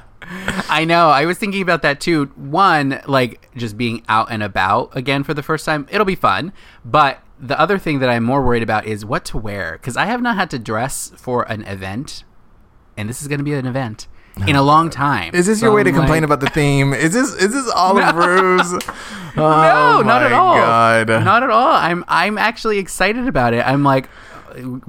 I 0.69 0.85
know. 0.85 1.09
I 1.11 1.25
was 1.27 1.38
thinking 1.38 1.62
about 1.62 1.83
that 1.83 2.00
too. 2.00 2.27
One, 2.37 3.00
like 3.06 3.49
just 3.56 3.77
being 3.77 4.03
out 4.09 4.31
and 4.31 4.43
about 4.43 4.97
again 4.97 5.25
for 5.25 5.35
the 5.35 5.43
first 5.43 5.65
time. 5.65 5.87
It'll 5.91 6.05
be 6.06 6.15
fun. 6.15 6.53
But 6.85 7.23
the 7.38 7.59
other 7.61 7.79
thing 7.79 7.99
that 8.00 8.09
I'm 8.09 8.25
more 8.25 8.43
worried 8.44 8.62
about 8.62 8.87
is 8.87 9.05
what 9.05 9.25
to 9.26 9.38
wear 9.38 9.73
because 9.73 9.97
I 9.97 10.07
have 10.07 10.23
not 10.23 10.37
had 10.37 10.50
to 10.50 10.59
dress 10.59 11.12
for 11.16 11.43
an 11.50 11.62
event, 11.64 12.25
and 12.97 13.09
this 13.09 13.21
is 13.23 13.28
going 13.28 13.38
to 13.38 13.45
be 13.45 13.52
an 13.55 13.66
event 13.66 14.07
in 14.47 14.57
a 14.57 14.62
long 14.62 14.90
time. 15.09 15.35
Is 15.35 15.47
this 15.47 15.61
So 15.61 15.66
your 15.66 15.75
way 15.75 15.83
to 15.83 15.90
I'm 15.90 15.97
complain 15.97 16.23
like, 16.23 16.31
about 16.31 16.40
the 16.40 16.50
theme? 16.50 16.93
Is 16.93 17.12
this 17.12 17.35
is 17.35 17.52
this 17.52 17.71
olive 17.76 18.14
ruse? 18.14 18.73
No, 18.73 18.78
Oh 19.37 20.02
not 20.05 20.23
at 20.23 20.33
all. 20.33 20.57
God. 20.57 21.09
Not 21.09 21.43
at 21.43 21.50
all. 21.50 21.73
I'm 21.73 22.05
I'm 22.09 22.38
actually 22.38 22.78
excited 22.78 23.28
about 23.28 23.52
it. 23.55 23.66
I'm 23.66 23.83
like, 23.85 24.09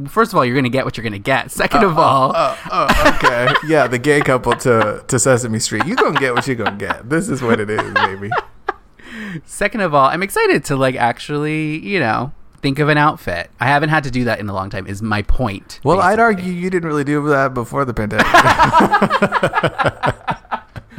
first 0.08 0.32
of 0.34 0.38
all, 0.38 0.46
you're 0.46 0.56
going 0.56 0.64
to 0.64 0.70
get 0.70 0.86
what 0.86 0.98
you're 0.98 1.04
going 1.04 1.14
to 1.14 1.20
get. 1.20 1.52
Second 1.52 1.84
of 1.84 1.98
all, 1.98 2.32
Oh, 2.36 2.58
oh, 2.72 3.14
okay. 3.18 3.48
yeah, 3.68 3.88
the 3.88 4.00
gay 4.00 4.22
couple 4.22 4.54
to, 4.54 5.04
to 5.08 5.20
Sesame 5.20 5.60
Street. 5.60 5.86
you're 5.86 5.96
gonna 5.96 6.20
get 6.20 6.34
what 6.34 6.48
you're 6.48 6.56
gonna 6.56 6.76
get. 6.78 7.10
This 7.10 7.30
is 7.30 7.42
what 7.42 7.60
it 7.60 7.70
is, 7.70 7.94
baby. 7.94 8.30
Second 9.46 9.82
of 9.82 9.94
all, 9.94 10.08
I'm 10.10 10.24
excited 10.24 10.64
to 10.66 10.76
like 10.76 10.96
actually, 10.96 11.78
you 11.80 12.00
know, 12.00 12.32
think 12.62 12.80
of 12.80 12.90
an 12.90 12.98
outfit. 12.98 13.50
I 13.60 13.66
haven't 13.68 13.90
had 13.90 14.04
to 14.06 14.12
do 14.12 14.24
that 14.26 14.40
in 14.40 14.48
a 14.50 14.54
long 14.54 14.70
time. 14.70 14.88
Is 14.88 15.02
my 15.02 15.22
point. 15.22 15.80
Well, 15.84 16.00
I'd 16.02 16.20
argue 16.20 16.52
you 16.52 16.70
didn't 16.70 16.88
really 16.88 17.04
do 17.04 17.28
that 17.30 17.54
before 17.54 17.86
the 17.86 17.94
pandemic. 18.00 18.26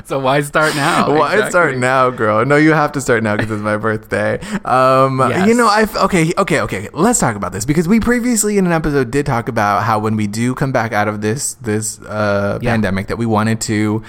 So 0.08 0.18
why 0.18 0.40
start 0.40 0.74
now? 0.74 1.10
Why 1.14 1.32
Exactly. 1.34 1.50
start 1.50 1.76
now, 1.76 2.08
girl? 2.08 2.42
No, 2.46 2.56
you 2.56 2.72
have 2.72 2.92
to 2.92 3.00
start 3.02 3.22
now 3.22 3.36
because 3.36 3.50
it's 3.50 3.62
my 3.62 3.76
birthday. 3.76 4.40
Um, 4.64 5.18
Yes. 5.20 5.46
you 5.46 5.52
know, 5.52 5.66
I 5.66 5.86
okay, 6.04 6.32
okay, 6.38 6.62
okay. 6.62 6.88
Let's 6.94 7.18
talk 7.18 7.36
about 7.36 7.52
this 7.52 7.66
because 7.66 7.86
we 7.86 8.00
previously 8.00 8.56
in 8.56 8.64
an 8.64 8.72
episode 8.72 9.10
did 9.10 9.26
talk 9.26 9.48
about 9.48 9.82
how 9.82 9.98
when 9.98 10.16
we 10.16 10.26
do 10.26 10.54
come 10.54 10.72
back 10.72 10.94
out 10.94 11.08
of 11.08 11.20
this 11.20 11.54
this 11.60 12.00
uh, 12.00 12.04
Yeah. 12.06 12.56
Mm-hmm. 12.56 12.66
pandemic 12.74 13.06
that 13.08 13.18
we 13.18 13.26
wanted 13.26 13.60
to. 13.62 14.02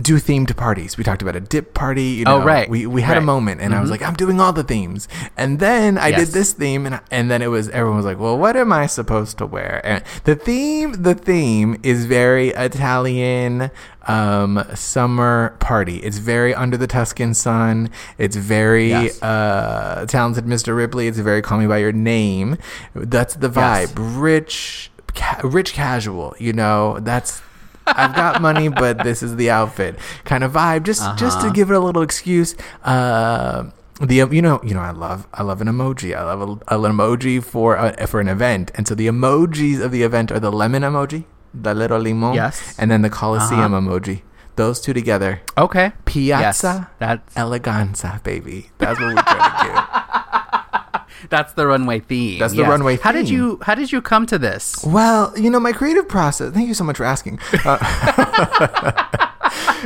Do 0.00 0.18
themed 0.20 0.56
parties. 0.56 0.96
We 0.96 1.02
talked 1.02 1.20
about 1.20 1.34
a 1.34 1.40
dip 1.40 1.74
party. 1.74 2.04
You 2.22 2.24
know, 2.24 2.36
Oh, 2.40 2.44
right. 2.44 2.70
We 2.70 2.86
we 2.86 3.02
had 3.02 3.10
a 3.10 3.14
Right. 3.14 3.18
Mm-hmm. 3.18 3.26
moment, 3.26 3.60
and 3.60 3.74
I 3.74 3.80
was 3.80 3.90
like, 3.90 4.02
I'm 4.02 4.14
doing 4.14 4.40
all 4.40 4.52
the 4.52 4.62
themes. 4.62 5.08
And 5.36 5.58
then 5.58 5.98
I 5.98 6.12
did 6.12 6.28
this 6.28 6.52
theme, 6.52 6.86
and 6.86 7.00
and 7.10 7.28
then 7.28 7.42
it 7.42 7.48
was 7.48 7.68
everyone 7.70 7.96
was 7.96 8.06
like, 8.06 8.20
Well, 8.20 8.38
what 8.38 8.54
am 8.56 8.72
I 8.72 8.86
supposed 8.86 9.36
to 9.38 9.46
wear? 9.46 9.80
And 9.84 10.04
the 10.24 10.36
theme, 10.36 10.92
the 11.02 11.14
theme 11.16 11.76
is 11.82 12.06
very 12.06 12.50
Italian 12.50 13.72
um, 14.10 14.64
summer 14.74 15.56
party. 15.60 15.96
It's 15.98 16.18
very 16.18 16.52
under 16.54 16.76
the 16.76 16.86
Tuscan 16.86 17.34
sun. 17.34 17.90
It's 18.18 18.36
very 18.36 18.88
Yes. 18.90 19.22
uh, 19.22 20.04
talented, 20.08 20.44
Mr. 20.46 20.74
Ripley. 20.76 21.06
It's 21.08 21.18
very 21.18 21.42
call 21.42 21.58
me 21.58 21.66
by 21.66 21.78
your 21.78 21.92
name. 21.92 22.56
That's 22.94 23.34
the 23.34 23.48
vibe. 23.48 23.90
Yes. 23.98 24.16
Rich, 24.28 24.90
ca- 25.14 25.40
rich 25.44 25.72
casual. 25.72 26.34
You 26.38 26.52
know, 26.52 26.98
that's 27.00 27.42
I've 27.86 28.14
got 28.14 28.40
money, 28.48 28.68
but 28.68 29.02
this 29.04 29.22
is 29.22 29.36
the 29.36 29.50
outfit 29.50 29.98
kind 30.24 30.42
of 30.44 30.52
vibe. 30.52 30.82
Just 30.84 31.02
just 31.16 31.40
to 31.40 31.46
Uh-huh. 31.46 31.54
give 31.58 31.70
it 31.70 31.76
a 31.76 31.80
little 31.80 32.02
excuse. 32.02 32.54
Uh, 32.84 33.70
the 34.00 34.16
you 34.30 34.40
know 34.40 34.60
you 34.64 34.72
know 34.72 34.80
I 34.80 34.92
love 34.92 35.26
I 35.34 35.42
love 35.42 35.60
an 35.60 35.68
emoji. 35.68 36.16
I 36.16 36.22
love 36.24 36.40
a, 36.40 36.52
an 36.74 36.92
emoji 36.96 37.42
for 37.44 37.76
a, 37.76 38.06
for 38.06 38.18
an 38.20 38.28
event, 38.28 38.70
and 38.74 38.88
so 38.88 38.94
the 38.94 39.06
emojis 39.08 39.80
of 39.84 39.90
the 39.92 40.02
event 40.04 40.32
are 40.32 40.40
the 40.40 40.50
lemon 40.52 40.82
emoji, 40.82 41.24
the 41.54 41.74
little 41.74 41.98
limon, 41.98 42.34
Yes. 42.34 42.74
and 42.78 42.90
then 42.90 43.02
the 43.02 43.10
Colosseum 43.10 43.74
Uh-huh. 43.74 43.80
emoji. 43.80 44.22
Those 44.56 44.80
two 44.80 44.92
together, 44.92 45.40
Okay. 45.56 45.92
Yes. 46.06 46.60
piazza 46.60 46.88
That's 46.98 47.34
eleganza, 47.34 48.22
baby. 48.22 48.70
That's 48.78 49.00
what 49.00 49.14
we're 49.14 49.22
trying 49.22 49.50
to 49.50 49.64
do. 49.64 51.00
that's 51.30 51.52
the 51.54 51.66
runway 51.66 52.00
theme. 52.00 52.38
That's 52.38 52.52
the 52.54 52.64
runway 52.64 52.96
theme. 52.96 53.04
How 53.04 53.12
did 53.12 53.28
you 53.30 53.58
how 53.62 53.74
did 53.74 53.90
you 53.92 54.02
come 54.02 54.26
to 54.26 54.36
this? 54.38 54.84
Well, 54.84 55.32
you 55.36 55.48
know, 55.50 55.60
my 55.60 55.72
creative 55.72 56.08
process. 56.08 56.52
Thank 56.52 56.68
you 56.68 56.74
so 56.74 56.84
much 56.84 56.96
for 56.98 57.04
asking. 57.04 57.38
Uh, 57.64 57.78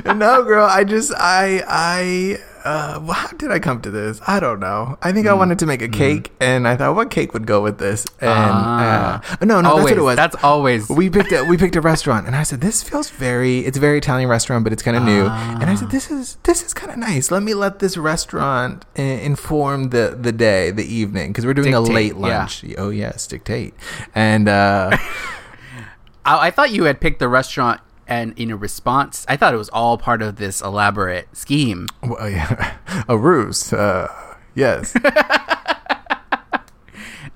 no, 0.15 0.43
girl, 0.43 0.67
I 0.67 0.83
just 0.85 1.13
I 1.17 1.63
I 1.69 2.39
uh, 2.65 2.99
well, 3.03 3.13
how 3.13 3.29
did 3.37 3.51
I 3.51 3.59
come 3.59 3.81
to 3.83 3.91
this? 3.91 4.21
I 4.27 4.41
don't 4.41 4.59
know. 4.59 4.97
I 5.03 5.13
think 5.13 5.27
I 5.27 5.35
wanted 5.35 5.59
to 5.59 5.67
make 5.67 5.83
a 5.83 5.89
cake, 5.89 6.33
and 6.41 6.67
I 6.67 6.77
thought 6.77 6.97
what 6.97 7.11
cake 7.11 7.35
would 7.35 7.47
go 7.47 7.61
with 7.63 7.79
this. 7.79 8.07
And 8.21 8.31
Ah. 8.31 9.21
uh, 9.41 9.45
no, 9.45 9.61
no, 9.61 9.69
always. 9.71 9.85
that's 9.85 9.91
what 9.93 9.99
it 9.99 10.03
was. 10.03 10.17
That's 10.17 10.37
always 10.43 10.89
we 10.89 11.11
picked 11.11 11.33
a 11.33 11.45
we 11.45 11.57
picked 11.59 11.77
a 11.77 11.81
restaurant, 11.83 12.27
and 12.27 12.35
I 12.35 12.43
said 12.43 12.61
this 12.63 12.83
feels 12.83 13.11
very. 13.11 13.61
It's 13.61 13.77
a 13.77 13.81
very 13.81 13.99
Italian 13.99 14.29
restaurant, 14.31 14.65
but 14.65 14.73
it's 14.73 14.83
kind 14.83 14.97
of 14.97 15.03
new. 15.03 15.27
And 15.27 15.65
I 15.65 15.75
said 15.75 15.91
this 15.91 16.11
is 16.11 16.39
this 16.45 16.65
is 16.65 16.73
kind 16.73 16.91
of 16.91 16.99
nice. 16.99 17.31
Let 17.31 17.43
me 17.43 17.53
let 17.55 17.81
this 17.81 17.97
restaurant 17.99 18.85
uh, 18.99 19.03
inform 19.03 19.91
the 19.91 20.17
the 20.19 20.33
day, 20.33 20.71
the 20.71 20.85
evening, 20.87 21.33
because 21.33 21.45
we're 21.45 21.55
doing 21.55 21.75
a 21.75 21.81
Dictate, 21.81 21.95
late 21.95 22.17
yeah. 22.17 22.39
lunch. 22.39 22.65
Oh 22.79 22.89
yes, 22.91 23.27
dictate. 23.27 23.75
And 24.15 24.49
uh, 24.49 24.97
I, 26.25 26.49
I 26.49 26.51
thought 26.51 26.71
you 26.71 26.85
had 26.85 27.01
picked 27.01 27.19
the 27.19 27.29
restaurant 27.29 27.81
and 28.07 28.33
in 28.39 28.51
a 28.51 28.57
response 28.57 29.25
I 29.29 29.37
thought 29.37 29.55
it 29.55 29.59
was 29.59 29.69
all 29.71 29.97
part 29.99 30.23
of 30.23 30.37
this 30.37 30.61
elaborate 30.61 31.35
scheme. 31.37 31.87
well, 32.03 32.29
yeah, 32.39 32.77
a 33.09 33.17
ruse. 33.19 33.73
Uh, 33.73 34.09
yes. 34.55 34.95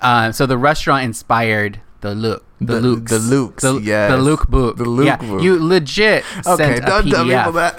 Uh, 0.01 0.31
so 0.31 0.47
the 0.47 0.57
restaurant 0.57 1.05
inspired 1.05 1.81
the 2.03 2.15
look. 2.15 2.45
The, 2.61 2.75
The- 2.75 2.81
looks. 2.81 3.11
the 3.11 3.19
looks, 3.19 3.63
The, 3.65 3.81
yes. 3.83 4.09
the 4.13 4.17
look 4.19 4.47
book. 4.49 4.77
The 4.77 4.85
look 4.85 5.07
yeah, 5.07 5.17
book. 5.17 5.43
You 5.43 5.59
legit 5.61 6.25
Okay, 6.47 6.57
sent 6.77 6.79
a 6.79 6.87
don't 6.87 7.09
tell 7.11 7.25
PDF. 7.25 7.39
people 7.47 7.53
that. 7.55 7.75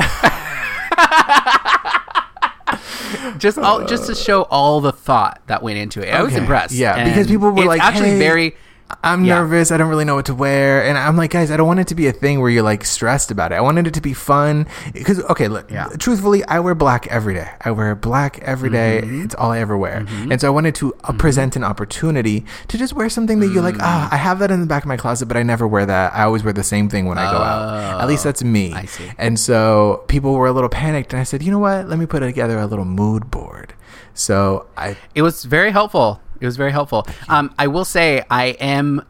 just 3.37 3.57
all, 3.57 3.85
just 3.85 4.05
to 4.07 4.15
show 4.15 4.43
all 4.43 4.81
the 4.81 4.91
thought 4.91 5.41
that 5.47 5.63
went 5.63 5.77
into 5.77 6.01
it. 6.05 6.11
I 6.13 6.21
was 6.23 6.35
impressed. 6.35 6.73
yeah, 6.73 7.03
because 7.05 7.27
people 7.27 7.51
were 7.51 7.59
it's 7.59 7.67
like, 7.67 7.81
actually 7.81 8.09
"Hey, 8.09 8.19
very. 8.19 8.55
I'm 9.03 9.23
Yeah. 9.23 9.35
nervous. 9.35 9.71
I 9.71 9.77
don't 9.77 9.89
really 9.89 10.05
know 10.05 10.15
what 10.15 10.25
to 10.25 10.33
wear. 10.35 10.83
And 10.83 10.97
I'm 10.97 11.15
like, 11.15 11.31
guys, 11.31 11.51
I 11.51 11.57
don't 11.57 11.67
want 11.67 11.79
it 11.79 11.87
to 11.87 11.95
be 11.95 12.07
a 12.07 12.11
thing 12.11 12.41
where 12.41 12.49
you're 12.49 12.63
like 12.63 12.83
stressed 12.83 13.31
about 13.31 13.51
it. 13.51 13.55
I 13.55 13.61
wanted 13.61 13.87
it 13.87 13.93
to 13.93 14.01
be 14.01 14.13
fun. 14.13 14.67
Because, 14.93 15.19
okay, 15.25 15.47
look, 15.47 15.69
Yeah. 15.71 15.87
truthfully, 15.99 16.43
I 16.45 16.59
wear 16.59 16.75
black 16.75 17.07
every 17.07 17.33
day. 17.33 17.49
I 17.63 17.71
wear 17.71 17.93
black 17.95 18.39
every 18.41 18.69
day. 18.69 19.01
Mm-hmm. 19.03 19.23
It's 19.23 19.35
all 19.35 19.51
I 19.51 19.59
ever 19.59 19.77
wear. 19.77 20.05
And 20.29 20.41
so 20.41 20.47
I 20.47 20.49
wanted 20.49 20.75
to 20.75 20.93
uh, 21.03 21.13
present 21.13 21.55
an 21.55 21.63
opportunity 21.63 22.45
to 22.67 22.77
just 22.77 22.93
wear 22.93 23.09
something 23.09 23.39
that 23.41 23.47
you're 23.47 23.63
like, 23.63 23.77
ah, 23.79 24.07
Mm. 24.09 24.13
I 24.13 24.17
have 24.17 24.39
that 24.39 24.51
in 24.51 24.59
the 24.59 24.67
back 24.67 24.83
of 24.83 24.87
my 24.87 24.97
closet, 24.97 25.27
but 25.27 25.37
I 25.37 25.43
never 25.43 25.67
wear 25.67 25.85
that. 25.85 26.13
I 26.15 26.23
always 26.23 26.43
wear 26.43 26.53
the 26.53 26.63
same 26.63 26.89
thing 26.89 27.05
when 27.05 27.17
I 27.17 27.31
go 27.31 27.37
out. 27.37 28.01
At 28.01 28.07
least 28.07 28.23
that's 28.23 28.43
me. 28.43 28.71
Oh, 28.73 28.77
I 28.77 28.85
see. 28.85 29.11
And 29.17 29.39
so 29.39 30.03
people 30.07 30.33
were 30.33 30.47
a 30.47 30.51
little 30.51 30.69
panicked. 30.69 31.13
And 31.13 31.19
I 31.19 31.23
said, 31.23 31.43
you 31.43 31.51
know 31.51 31.59
what? 31.59 31.87
Let 31.87 31.99
me 31.99 32.05
put 32.05 32.19
together 32.21 32.57
a 32.59 32.65
little 32.65 32.85
mood 32.85 33.29
board. 33.31 33.73
So 34.13 34.65
I 34.77 34.97
It 35.15 35.21
was 35.21 35.45
very 35.45 35.71
helpful. 35.71 36.19
It 36.39 36.45
was 36.45 36.57
very 36.57 36.71
helpful. 36.71 37.05
Um, 37.27 37.53
I 37.59 37.67
will 37.67 37.85
say 37.85 38.23
I 38.29 38.47
am 38.59 39.05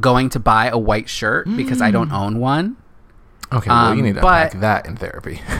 going 0.00 0.28
to 0.30 0.40
buy 0.40 0.66
a 0.68 0.78
white 0.78 1.08
shirt 1.08 1.46
because 1.56 1.80
I 1.82 1.90
don't 1.90 2.12
own 2.12 2.38
one. 2.38 2.76
Okay, 3.52 3.70
well, 3.70 3.94
you 3.94 4.00
Um, 4.00 4.06
need 4.06 4.14
to 4.16 4.20
but- 4.20 4.54
unpack 4.54 4.60
that 4.60 4.86
in 4.86 4.96
therapy. 4.96 5.40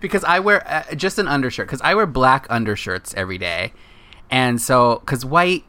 because 0.00 0.24
I 0.24 0.40
wear 0.40 0.62
uh, 0.66 0.94
just 0.94 1.18
an 1.18 1.28
undershirt 1.28 1.66
because 1.66 1.80
I 1.82 1.94
wear 1.94 2.06
black 2.06 2.46
undershirts 2.50 3.14
every 3.14 3.38
day, 3.38 3.72
and 4.30 4.60
so 4.60 4.98
because 5.00 5.24
white 5.24 5.64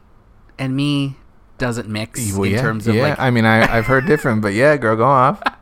and 0.58 0.74
me 0.76 1.16
doesn't 1.58 1.88
mix 1.88 2.32
Well, 2.32 2.44
in 2.44 2.52
yeah, 2.52 2.60
terms 2.60 2.86
of 2.88 2.94
yeah. 2.94 3.02
like, 3.10 3.18
I 3.18 3.30
mean, 3.30 3.44
I, 3.44 3.76
I've 3.76 3.86
heard 3.86 4.06
different, 4.06 4.42
but 4.42 4.54
yeah, 4.54 4.76
girl, 4.76 4.96
go 4.96 5.04
off. 5.04 5.42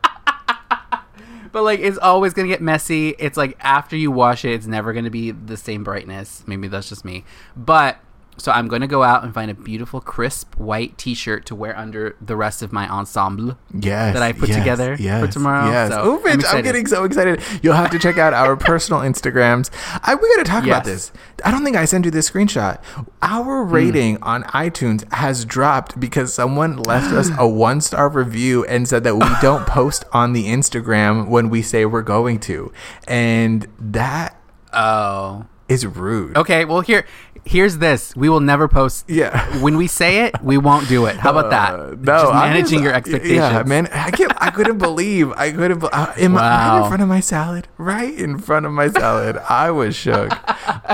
but 1.53 1.63
like 1.63 1.81
it's 1.81 1.99
always 1.99 2.35
gonna 2.35 2.49
get 2.49 2.61
messy. 2.63 3.11
It's 3.19 3.37
like 3.37 3.57
after 3.61 3.97
you 3.97 4.11
wash 4.11 4.45
it, 4.45 4.53
it's 4.53 4.67
never 4.67 4.93
gonna 4.93 5.11
be 5.11 5.31
the 5.31 5.57
same 5.57 5.85
brightness. 5.85 6.43
Maybe 6.47 6.69
that's 6.69 6.89
just 6.89 7.05
me, 7.05 7.25
but. 7.57 7.99
So 8.43 8.51
I'm 8.51 8.67
going 8.67 8.83
to 8.83 8.89
go 8.89 9.05
out 9.05 9.23
and 9.23 9.33
find 9.33 9.53
a 9.53 9.55
beautiful, 9.55 10.01
crisp 10.01 10.57
white 10.57 10.99
T-shirt 10.99 11.47
to 11.47 11.55
wear 11.55 11.79
under 11.79 12.17
the 12.21 12.35
rest 12.35 12.61
of 12.61 12.73
my 12.73 12.89
ensemble. 12.89 13.57
Yes, 13.73 14.15
That 14.15 14.23
I 14.25 14.33
put 14.33 14.49
yes, 14.49 14.59
together 14.59 14.97
for 14.97 15.29
tomorrow, 15.29 15.71
Yes. 15.71 15.93
so 15.93 16.01
oh, 16.03 16.29
I'm 16.29 16.41
I'm, 16.51 16.63
getting 16.65 16.89
so 16.89 17.05
excited. 17.05 17.41
You'll 17.63 17.77
have 17.77 17.93
to 17.93 18.01
check 18.01 18.19
out 18.19 18.35
our 18.35 18.57
personal 18.71 19.03
Instagrams. 19.03 19.71
I, 20.03 20.17
we 20.17 20.23
got 20.35 20.45
to 20.45 20.51
talk 20.51 20.65
about 20.65 20.83
this. 20.85 21.13
I 21.45 21.53
don't 21.53 21.63
think 21.63 21.77
I 21.77 21.85
sent 21.85 22.05
you 22.05 22.11
this 22.11 22.29
screenshot. 22.29 22.83
Our 23.23 23.65
Hmm. 23.65 23.73
rating 23.73 24.23
on 24.23 24.43
iTunes 24.45 25.11
has 25.13 25.45
dropped 25.45 26.01
because 26.01 26.35
someone 26.35 26.79
left 26.83 27.13
us 27.13 27.31
a 27.39 27.47
one 27.47 27.81
star 27.81 28.09
review 28.09 28.65
and 28.65 28.89
said 28.89 29.05
that 29.05 29.15
we 29.15 29.27
don't 29.41 29.69
post 29.69 30.05
on 30.13 30.33
the 30.33 30.47
Instagram 30.47 31.29
when 31.29 31.49
we 31.49 31.63
say 31.63 31.85
we're 31.87 32.03
going 32.03 32.41
to, 32.41 32.73
and 33.07 33.69
that 33.79 34.37
Oh, 34.75 35.47
is 35.69 35.87
rude. 35.87 36.37
okay. 36.37 36.65
Well, 36.65 36.81
here, 36.81 37.07
here's 37.45 37.79
this. 37.79 38.15
We 38.17 38.29
will 38.29 38.41
never 38.41 38.69
post. 38.69 39.09
Yeah. 39.09 39.59
When 39.61 39.77
we 39.77 39.87
say 39.87 40.25
it, 40.27 40.41
we 40.43 40.59
won't 40.59 40.89
do 40.89 41.07
it. 41.07 41.17
How 41.17 41.31
about 41.31 41.51
that? 41.51 41.75
Uh, 41.75 41.87
no, 41.99 42.05
Just 42.05 42.33
managing 42.33 42.65
just- 42.79 42.83
your 42.85 42.93
expectations. 42.95 43.37
Yeah, 43.37 43.63
man, 43.65 43.89
I 43.93 44.11
can't. 44.11 44.33
I 44.39 44.51
couldn't 44.51 44.79
believe. 44.89 45.33
I 45.33 45.51
couldn't. 45.53 45.83
Uh, 45.85 46.13
in 46.17 46.33
my, 46.33 46.41
right 46.41 46.83
in 46.83 46.89
front 46.89 47.03
of 47.03 47.09
my 47.09 47.21
salad. 47.21 47.69
Right 47.79 48.15
in 48.15 48.39
front 48.39 48.67
of 48.67 48.73
my 48.73 48.89
salad. 48.91 49.37
I 49.49 49.71
was 49.71 49.95
shook. 49.97 50.31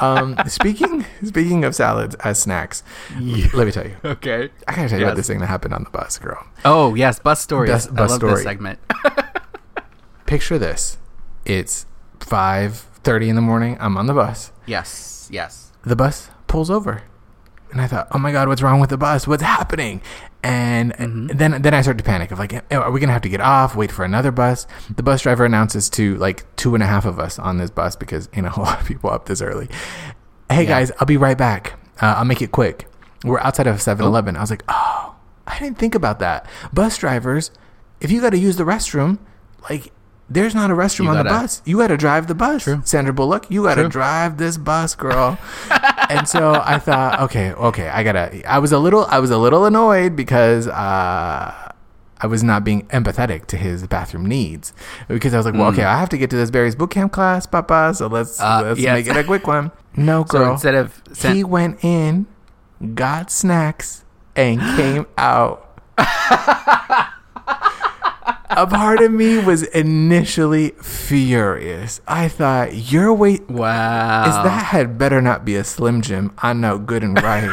Um, 0.02 0.36
speaking 0.46 1.04
speaking 1.24 1.64
of 1.64 1.74
salads 1.74 2.14
as 2.16 2.38
snacks, 2.40 2.82
let 3.54 3.66
me 3.66 3.72
tell 3.72 3.86
you. 3.86 3.96
Okay. 4.04 4.50
I 4.66 4.74
gotta 4.74 4.88
tell 4.88 4.98
you 4.98 5.04
Yes. 5.04 5.08
about 5.10 5.16
this 5.16 5.26
thing 5.26 5.40
that 5.40 5.46
happened 5.46 5.74
on 5.74 5.84
the 5.84 5.90
bus, 5.90 6.18
girl. 6.18 6.44
Oh 6.64 6.94
yes, 6.94 7.18
bus 7.18 7.40
stories. 7.40 7.70
Bus- 7.70 7.88
I 7.88 8.00
love 8.00 8.10
story. 8.12 8.34
this 8.34 8.42
segment. 8.42 8.78
Picture 10.26 10.58
this: 10.58 10.98
it's 11.44 11.86
five 12.20 12.76
thirty 13.02 13.28
in 13.28 13.36
the 13.36 13.42
morning. 13.42 13.76
I'm 13.80 13.96
on 13.96 14.06
the 14.06 14.14
bus. 14.14 14.52
yes, 14.66 15.28
yes. 15.32 15.72
the 15.82 15.96
bus 15.96 16.30
pulls 16.48 16.70
over. 16.70 17.02
And 17.70 17.82
i 17.82 17.86
thought 17.86 18.08
oh 18.12 18.18
my 18.18 18.32
god 18.32 18.48
what's 18.48 18.62
wrong 18.62 18.80
with 18.80 18.88
the 18.90 18.96
bus? 18.96 19.26
What's 19.26 19.42
happening? 19.42 20.00
And 20.42 20.92
then 21.34 21.60
then 21.60 21.74
i 21.74 21.82
started 21.82 21.98
to 21.98 22.04
panic 22.04 22.30
of 22.30 22.38
like 22.38 22.52
"Eh, 22.54 22.60
are 22.76 22.90
we 22.90 22.98
gonna 23.00 23.12
have 23.12 23.20
to 23.22 23.28
get 23.28 23.40
off 23.42 23.76
wait 23.76 23.92
for 23.92 24.04
another 24.06 24.30
bus? 24.32 24.66
The 24.96 25.02
bus 25.02 25.20
driver 25.22 25.44
announces 25.44 25.90
to 25.90 26.16
like 26.16 26.46
two 26.56 26.74
and 26.74 26.82
a 26.82 26.86
half 26.86 27.04
of 27.04 27.18
us 27.20 27.38
on 27.38 27.58
this 27.58 27.70
bus 27.70 27.94
because 27.94 28.28
you 28.34 28.40
know 28.42 28.52
a 28.56 28.60
lot 28.60 28.80
of 28.80 28.86
people 28.86 29.10
up 29.10 29.26
this 29.26 29.42
early. 29.42 29.68
Hey 30.50 30.62
Yeah. 30.62 30.68
guys 30.68 30.92
i'll 30.98 31.06
be 31.06 31.18
right 31.18 31.36
back. 31.36 31.74
Uh, 32.00 32.14
i'll 32.18 32.24
make 32.24 32.40
it 32.40 32.52
quick. 32.52 32.86
We're 33.24 33.40
outside 33.40 33.66
of 33.66 33.76
7-eleven 33.76 34.36
i 34.36 34.40
was 34.40 34.48
like 34.50 34.62
oh 34.68 35.14
i 35.46 35.58
didn't 35.58 35.76
think 35.76 35.94
about 35.94 36.20
that. 36.20 36.46
Bus 36.72 36.96
drivers 36.96 37.50
if 38.00 38.10
you 38.10 38.20
got 38.22 38.30
to 38.30 38.38
use 38.38 38.56
the 38.56 38.64
restroom 38.64 39.18
like 39.68 39.92
there's 40.30 40.54
not 40.54 40.70
a 40.70 40.74
restroom 40.74 41.04
You 41.04 41.10
on 41.10 41.16
the 41.18 41.24
gotta- 41.24 41.42
bus. 41.42 41.62
You 41.66 41.78
got 41.78 41.88
to 41.88 41.96
drive 41.98 42.28
the 42.28 42.34
bus 42.34 42.66
sandra 42.84 43.12
bullock. 43.12 43.50
You 43.50 43.64
got 43.64 43.74
to 43.74 43.88
drive 43.88 44.38
this 44.38 44.56
bus 44.56 44.94
girl 44.94 45.38
and 46.08 46.28
so 46.28 46.54
I 46.64 46.78
thought, 46.78 47.20
okay, 47.22 47.52
okay, 47.52 47.88
I 47.88 48.02
gotta. 48.02 48.50
I 48.50 48.58
was 48.58 48.72
a 48.72 48.78
little, 48.78 49.04
I 49.06 49.18
was 49.18 49.30
a 49.30 49.38
little 49.38 49.64
annoyed 49.64 50.16
because 50.16 50.66
uh, 50.66 51.72
I 52.20 52.26
was 52.26 52.42
not 52.42 52.64
being 52.64 52.86
empathetic 52.88 53.46
to 53.46 53.56
his 53.56 53.86
bathroom 53.86 54.26
needs 54.26 54.72
because 55.08 55.34
I 55.34 55.36
was 55.36 55.46
like, 55.46 55.54
well, 55.54 55.68
okay, 55.68 55.84
I 55.84 55.98
have 55.98 56.08
to 56.10 56.18
get 56.18 56.30
to 56.30 56.36
this 56.36 56.50
Barry's 56.50 56.74
boot 56.74 56.90
camp 56.90 57.12
class, 57.12 57.46
Papa. 57.46 57.92
So 57.94 58.06
let's 58.08 58.38
Hmm. 58.38 58.44
Uh, 58.44 58.62
let's 58.62 58.80
yes. 58.80 59.06
make 59.06 59.16
it 59.16 59.18
a 59.18 59.24
quick 59.24 59.46
one. 59.46 59.70
No, 59.96 60.24
So 60.30 60.38
girl. 60.38 60.52
instead 60.52 60.74
of 60.76 61.02
sent- 61.12 61.34
he 61.36 61.42
went 61.42 61.82
in, 61.82 62.26
got 62.94 63.32
snacks, 63.32 64.04
and 64.36 64.60
came 64.76 65.06
out. 65.18 65.64
a 68.50 68.66
part 68.66 69.00
of 69.00 69.12
me 69.12 69.38
was 69.38 69.62
initially 69.64 70.70
furious. 70.82 72.00
I 72.06 72.28
thought, 72.28 72.74
you're 72.92 73.12
wait. 73.14 73.48
wow. 73.48 74.28
Is 74.28 74.34
that 74.44 74.66
had 74.66 74.98
better 74.98 75.20
not 75.20 75.44
be 75.44 75.56
a 75.56 75.64
Slim 75.64 76.02
Jim? 76.02 76.32
I 76.38 76.52
know 76.52 76.78
good 76.78 77.02
and 77.02 77.20
right. 77.22 77.50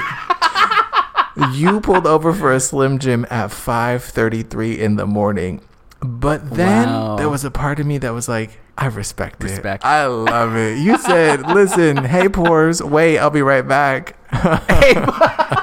you 1.53 1.79
pulled 1.81 2.07
over 2.07 2.33
for 2.33 2.51
a 2.53 2.59
Slim 2.59 2.99
Jim 2.99 3.25
at 3.29 3.49
5:33 3.51 4.77
in 4.79 4.95
the 4.95 5.05
morning. 5.05 5.61
But 6.01 6.51
then 6.51 6.87
Wow. 6.89 7.15
there 7.17 7.29
was 7.29 7.43
a 7.45 7.51
part 7.51 7.79
of 7.79 7.85
me 7.87 7.97
that 7.99 8.13
was 8.13 8.27
like, 8.29 8.59
I 8.77 8.87
respect, 8.87 9.41
Respect. 9.41 9.83
it. 9.83 9.87
I 9.87 10.05
love 10.05 10.55
it. 10.55 10.77
You 10.79 10.97
said, 10.97 11.47
"Listen, 11.47 11.97
hey 12.03 12.27
pores, 12.27 12.83
wait, 12.83 13.17
I'll 13.19 13.29
be 13.29 13.41
right 13.41 13.65
back." 13.67 14.17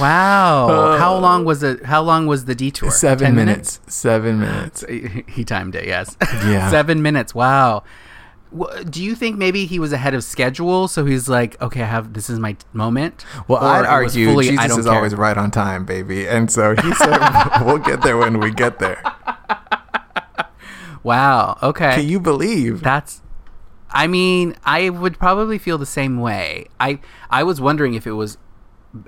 wow. 0.00 0.96
how 0.98 1.16
long 1.16 1.44
was 1.44 1.62
it? 1.62 1.84
How 1.84 2.02
long 2.02 2.26
was 2.26 2.44
the 2.44 2.54
detour? 2.54 2.88
Uh, 2.88 2.92
Seven 2.92 3.26
10 3.28 3.34
minutes. 3.34 3.80
Seven 3.86 4.40
minutes. 4.40 4.84
He 5.28 5.44
timed 5.44 5.74
it. 5.74 5.86
Yes. 5.86 6.16
Yeah. 6.44 6.70
Seven 6.76 7.02
minutes. 7.02 7.34
Wow. 7.34 7.82
do 8.88 9.02
you 9.02 9.14
think 9.14 9.38
maybe 9.38 9.64
he 9.66 9.78
was 9.78 9.92
ahead 9.92 10.14
of 10.14 10.24
schedule? 10.24 10.88
So 10.88 11.04
he's 11.04 11.28
like, 11.28 11.60
okay, 11.62 11.82
I 11.82 11.86
have 11.86 12.12
this 12.14 12.28
is 12.30 12.38
my 12.38 12.56
moment. 12.72 13.24
Well, 13.48 13.62
Or 13.62 13.66
I'd 13.68 13.86
argue 13.86 14.26
fully, 14.26 14.48
Jesus 14.48 14.78
is 14.78 14.86
care? 14.86 14.94
always 14.94 15.14
right 15.14 15.36
on 15.36 15.50
time, 15.50 15.84
baby. 15.84 16.28
And 16.28 16.50
so 16.50 16.74
he 16.74 16.94
said, 16.94 17.18
we'll 17.64 17.78
get 17.78 18.02
there 18.02 18.16
when 18.16 18.40
we 18.40 18.50
get 18.50 18.78
there. 18.78 19.02
Wow. 21.02 21.56
Okay. 21.62 21.94
Can 21.96 22.08
you 22.08 22.20
believe? 22.20 22.82
That's. 22.82 23.22
I 23.90 24.06
mean, 24.06 24.54
I 24.64 24.90
would 24.90 25.18
probably 25.18 25.58
feel 25.58 25.78
the 25.78 25.86
same 25.86 26.20
way. 26.20 26.66
I 26.78 27.00
I 27.30 27.42
was 27.42 27.60
wondering 27.60 27.94
if 27.94 28.06
it 28.06 28.12
was 28.12 28.38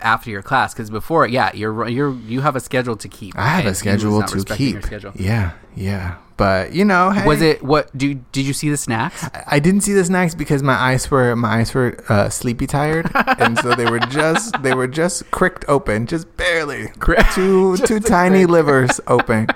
after 0.01 0.31
your 0.31 0.43
class 0.43 0.73
because 0.75 0.91
before, 0.91 1.27
yeah, 1.27 1.51
you're 1.55 1.89
you're 1.89 2.15
you 2.15 2.41
have 2.41 2.57
a 2.57 2.61
schedule 2.61 2.97
to 2.97 3.09
keep. 3.09 3.37
I 3.39 3.49
have 3.61 3.67
a 3.67 3.75
schedule 3.75 4.23
to 4.23 4.45
keep. 4.45 4.83
schedule. 4.85 5.13
Yeah, 5.17 5.53
yeah. 5.75 6.17
But 6.39 6.73
you 6.73 6.85
know, 6.85 7.11
hey, 7.11 7.27
Was 7.27 7.41
it 7.43 7.63
what? 7.63 7.97
Do 7.97 8.15
did 8.15 8.47
you 8.47 8.53
see 8.53 8.69
the 8.71 8.77
snacks? 8.77 9.25
I 9.47 9.61
didn't 9.61 9.83
see 9.83 9.93
the 9.93 10.05
snacks 10.05 10.35
because 10.35 10.63
my 10.63 10.75
eyes 10.75 11.09
were 11.11 11.37
my 11.37 11.59
eyes 11.61 11.73
were 11.75 12.03
uh, 12.09 12.31
sleepy 12.31 12.67
tired, 12.67 13.11
and 13.15 13.59
so 13.59 13.75
they 13.75 13.89
were 13.89 14.01
just 14.01 14.61
they 14.63 14.75
were 14.75 14.89
just 14.89 15.31
cricked 15.31 15.65
open, 15.69 16.07
just 16.07 16.35
barely, 16.37 16.89
two 17.35 17.77
two 17.87 18.01
tiny 18.01 18.47
livers 18.47 18.99
open, 19.07 19.47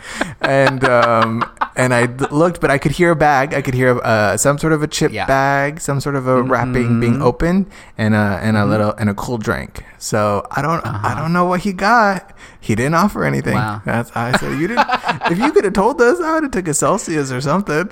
and 0.43 0.85
um 0.85 1.51
and 1.77 1.93
i 1.93 2.05
looked, 2.31 2.61
but 2.61 2.71
I 2.71 2.79
could 2.79 2.93
hear 2.93 3.11
a 3.13 3.17
bag, 3.17 3.53
I 3.55 3.63
could 3.63 3.75
hear 3.75 3.99
uh, 4.05 4.37
some 4.37 4.59
sort 4.59 4.73
of 4.73 4.83
a 4.83 4.87
chip 4.87 5.13
Yeah. 5.13 5.23
Mm-hmm. 5.23 5.29
bag, 5.29 5.81
some 5.81 5.99
sort 6.01 6.15
of 6.15 6.29
a 6.29 6.43
wrapping 6.43 7.01
being 7.01 7.21
opened, 7.23 7.67
and 7.99 8.15
a 8.15 8.39
and 8.43 8.57
a 8.57 8.65
little 8.67 8.93
and 8.93 9.09
a 9.11 9.15
cool 9.15 9.39
drink. 9.39 9.83
So 10.07 10.47
I 10.53 10.63
don't 10.63 10.87
I 10.87 11.19
don't 11.19 11.33
know 11.33 11.47
what 11.47 11.63
he 11.63 11.73
got. 11.73 12.33
He 12.61 12.77
didn't 12.77 12.95
offer 12.95 13.25
anything. 13.25 13.57
Uh-huh. 13.57 13.81
Wow. 13.81 13.83
That's 13.85 14.13
I 14.15 14.39
said 14.39 14.53
you 14.53 14.69
didn't. 14.69 14.87
if 15.33 15.37
you 15.37 15.51
could 15.51 15.65
have 15.65 15.73
told 15.73 16.01
us, 16.01 16.21
I 16.21 16.35
would 16.35 16.45
have 16.45 16.53
took 16.53 16.69
a 16.69 16.75
Celsius 16.75 17.33
or 17.33 17.41
something. 17.41 17.91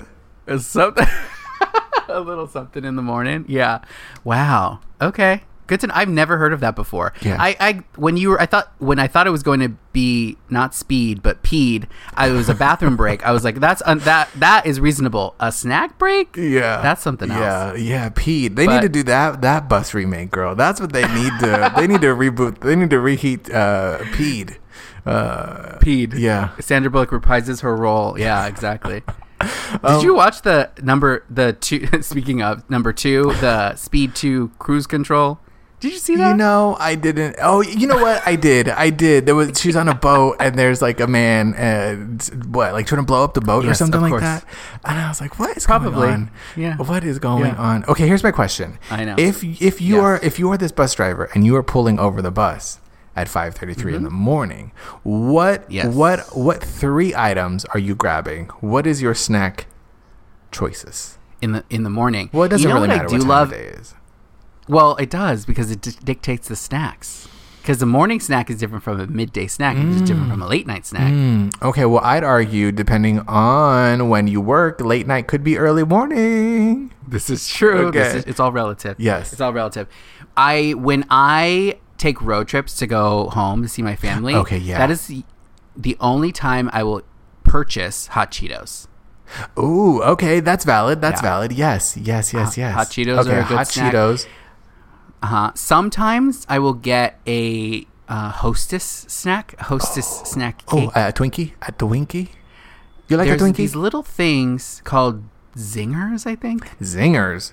something. 0.59 1.09
a 2.09 2.21
little 2.21 2.47
something 2.47 2.85
in 2.85 2.94
the 2.94 3.02
morning. 3.02 3.44
Yeah. 3.49 3.83
Wow. 4.23 4.78
Okay. 5.00 5.42
Good 5.66 5.80
to 5.80 5.87
know. 5.87 5.94
I've 5.97 6.09
never 6.09 6.37
heard 6.37 6.52
of 6.52 6.61
that 6.61 6.76
before. 6.76 7.12
Yeah. 7.23 7.37
I, 7.40 7.56
I 7.59 7.73
when 7.97 8.16
you 8.16 8.30
were 8.30 8.40
I 8.40 8.47
thought 8.47 8.73
when 8.78 8.99
I 8.99 9.06
thought 9.06 9.26
it 9.26 9.30
was 9.30 9.42
going 9.42 9.61
to 9.61 9.71
be 9.92 10.37
not 10.50 10.75
speed 10.75 11.23
but 11.23 11.42
peed. 11.42 11.87
I 12.14 12.28
it 12.28 12.33
was 12.33 12.49
a 12.49 12.54
bathroom 12.54 12.97
break. 12.97 13.25
I 13.25 13.30
was 13.33 13.44
like 13.44 13.61
that's 13.61 13.80
un, 13.87 14.00
that 14.00 14.28
that 14.37 14.66
is 14.66 14.78
reasonable. 14.80 15.35
A 15.40 15.50
snack 15.50 15.99
break? 15.99 16.37
Yeah, 16.37 16.83
That's 16.83 17.02
something 17.02 17.30
else. 17.30 17.40
Yeah, 17.40 17.75
yeah, 17.76 18.09
peed. 18.11 18.56
They 18.56 18.66
But- 18.66 18.75
need 18.75 18.83
to 18.83 18.88
do 18.90 19.02
that 19.04 19.40
that 19.42 19.68
bus 19.68 19.94
remake, 19.94 20.30
girl. 20.30 20.54
That's 20.54 20.80
what 20.80 20.92
they 20.92 21.06
need 21.14 21.33
to. 21.40 21.73
they 21.76 21.87
need 21.87 22.00
to 22.02 22.09
reboot. 22.14 22.61
They 22.61 22.76
need 22.76 22.90
to 22.90 23.00
reheat 23.00 23.50
uh, 23.50 23.99
Pete. 24.12 24.59
Uh, 25.06 25.78
Peed. 25.80 26.14
yeah. 26.18 26.50
Sandra 26.61 26.90
Bullock 26.90 27.11
reprises 27.11 27.61
her 27.61 27.76
role. 27.76 28.18
Yeah, 28.18 28.47
exactly. 28.47 29.02
Did 29.40 29.85
Um, 29.85 30.02
you 30.04 30.14
watch 30.14 30.42
the 30.42 30.71
number 30.83 31.25
the 31.28 31.52
two? 31.52 31.87
Speaking 32.02 32.40
of 32.42 32.68
number 32.71 32.92
two, 32.92 33.33
the 33.40 33.75
Speed 33.76 34.14
Two 34.14 34.50
cruise 34.59 34.87
control. 34.87 35.40
Did 35.85 35.93
you 35.93 35.99
see 35.99 36.17
that? 36.17 36.31
You 36.31 36.37
know, 36.38 36.79
I 36.81 36.95
didn't. 36.95 37.37
Oh, 37.43 37.61
you 37.61 37.87
know 37.87 37.99
what? 37.99 38.23
I 38.26 38.37
did. 38.37 38.71
I 38.71 38.88
did. 38.88 39.26
There 39.26 39.35
was. 39.35 39.61
She's 39.61 39.76
on 39.76 39.87
a 39.87 39.95
boat, 39.95 40.37
and 40.41 40.59
there's 40.59 40.81
like 40.81 40.99
a 40.99 41.07
man, 41.07 41.53
and 41.57 42.23
what, 42.55 42.73
like 42.73 42.87
trying 42.87 43.03
to 43.03 43.07
blow 43.07 43.23
up 43.23 43.35
the 43.35 43.43
boat 43.43 43.67
or 43.67 43.75
something 43.75 44.00
like 44.00 44.09
course. 44.09 44.23
that. 44.23 44.47
And 44.83 44.99
I 44.99 45.09
was 45.09 45.21
like, 45.21 45.38
what 45.38 45.55
is 45.59 45.67
Probably. 45.67 45.91
going 45.93 46.12
on? 46.14 46.31
Yeah. 46.57 46.76
What 46.79 47.05
is 47.05 47.19
going 47.19 47.45
Yeah. 47.53 47.57
on? 47.57 47.85
Okay, 47.85 48.07
here's 48.09 48.23
my 48.23 48.31
question. 48.31 48.79
I 48.91 49.05
know. 49.05 49.14
If 49.19 49.45
if 49.45 49.83
you 49.83 49.97
Yes. 49.97 50.03
are 50.05 50.17
if 50.23 50.38
you 50.38 50.50
are 50.53 50.57
this 50.57 50.73
bus 50.73 50.95
driver 50.95 51.29
and 51.35 51.45
you 51.45 51.55
are 51.57 51.62
pulling 51.62 51.99
over 51.99 52.23
the 52.23 52.31
bus 52.31 52.81
at 53.14 53.29
5:33 53.29 53.95
in 53.95 54.05
the 54.05 54.11
morning, 54.11 54.73
what 55.03 55.64
Mm-hmm. 55.64 55.73
Yes. 55.73 55.95
what 55.95 56.21
what 56.35 56.64
three 56.64 57.14
items 57.14 57.67
are 57.67 57.79
you 57.79 57.95
grabbing? 57.95 58.47
What 58.61 58.87
is 58.87 59.03
your 59.03 59.14
snack 59.14 59.67
choices? 60.50 61.19
in 61.43 61.53
the 61.53 61.62
in 61.69 61.83
the 61.83 61.91
morning. 61.91 62.31
Well, 62.33 62.45
it 62.45 62.49
doesn't 62.49 62.62
you 62.62 62.69
know 62.69 62.76
really 62.81 62.88
what 62.88 62.97
matter 62.97 63.05
I 63.07 63.09
do 63.09 63.14
what 63.17 63.21
time 63.21 63.29
love. 63.29 63.53
of 63.53 63.59
day 63.59 63.64
it 63.67 63.75
is. 63.81 63.95
Well, 64.68 64.97
it 64.97 65.11
does 65.11 65.44
because 65.44 65.71
it 65.71 65.80
di- 65.80 65.92
dictates 66.04 66.49
the 66.49 66.56
snacks. 66.56 67.28
Because 67.62 67.78
the 67.78 67.87
morning 67.87 68.21
snack 68.21 68.50
is 68.50 68.59
different 68.59 68.85
from 68.85 69.00
a 69.00 69.06
midday 69.06 69.47
snack, 69.47 69.75
which 69.78 69.97
is 69.97 70.02
different 70.02 70.30
from 70.30 70.42
a 70.42 70.47
late 70.47 70.66
night 70.66 70.85
snack. 70.85 71.11
Hmm. 71.11 71.49
Okay, 71.62 71.87
well, 71.87 72.04
I'd 72.04 72.23
argue 72.23 72.71
depending 72.73 73.21
on 73.21 74.11
when 74.11 74.26
you 74.26 74.42
work, 74.42 74.83
late 74.83 75.06
night 75.06 75.28
could 75.28 75.42
be 75.42 75.56
early 75.56 75.83
morning. 75.83 76.92
This 77.09 77.30
is 77.30 77.49
true. 77.49 77.90
This 77.90 78.14
is, 78.16 78.25
it's 78.25 78.38
all 78.38 78.52
relative. 78.52 78.97
Yes. 78.99 79.33
it's 79.33 79.40
all 79.40 79.54
relative. 79.54 79.88
I 80.37 80.75
when 80.76 81.06
I 81.09 81.78
take 81.97 82.21
road 82.21 82.49
trips 82.49 82.76
to 82.76 82.87
go 82.87 83.30
home 83.30 83.62
to 83.62 83.68
see 83.68 83.80
my 83.80 83.97
family. 83.97 84.34
Okay, 84.34 84.58
yeah. 84.58 84.76
that 84.76 84.91
is 84.91 85.06
the, 85.06 85.25
the 85.75 85.97
only 86.00 86.32
time 86.32 86.69
I 86.73 86.82
will 86.82 87.00
purchase 87.45 88.08
hot 88.08 88.30
Cheetos. 88.30 88.89
Ooh, 89.58 90.02
okay, 90.02 90.41
that's 90.41 90.67
valid. 90.67 91.00
That's 91.00 91.23
Yeah. 91.23 91.28
valid. 91.30 91.52
Yes, 91.52 91.97
yes, 91.97 92.34
yes, 92.34 92.58
yes. 92.58 92.75
hot 92.75 92.89
Cheetos 92.89 93.21
okay, 93.21 93.36
are 93.36 93.41
a 93.41 93.45
good 93.45 93.56
hot 93.56 93.69
snack. 93.69 93.95
Cheetos. 93.95 94.26
Uh 95.25 95.26
huh. 95.26 95.52
Sometimes 95.54 96.45
I 96.50 96.58
will 96.58 96.75
get 96.75 97.19
a 97.26 97.87
uh, 98.08 98.30
Hostess 98.30 98.84
snack. 99.08 99.58
Hostess 99.58 100.06
snack 100.28 100.63
Oh, 100.69 100.76
cake. 100.76 100.91
a 100.95 101.13
Twinkie 101.17 101.52
at 101.63 101.78
the 101.78 101.87
Winky. 101.87 102.28
You 103.08 103.17
like 103.17 103.28
There's 103.28 103.41
a 103.41 103.45
Twinkie? 103.47 103.56
these 103.56 103.75
little 103.75 104.02
things 104.02 104.82
called 104.84 105.25
zingers. 105.56 106.26
I 106.26 106.34
think. 106.37 106.69
Zingers. 106.80 107.52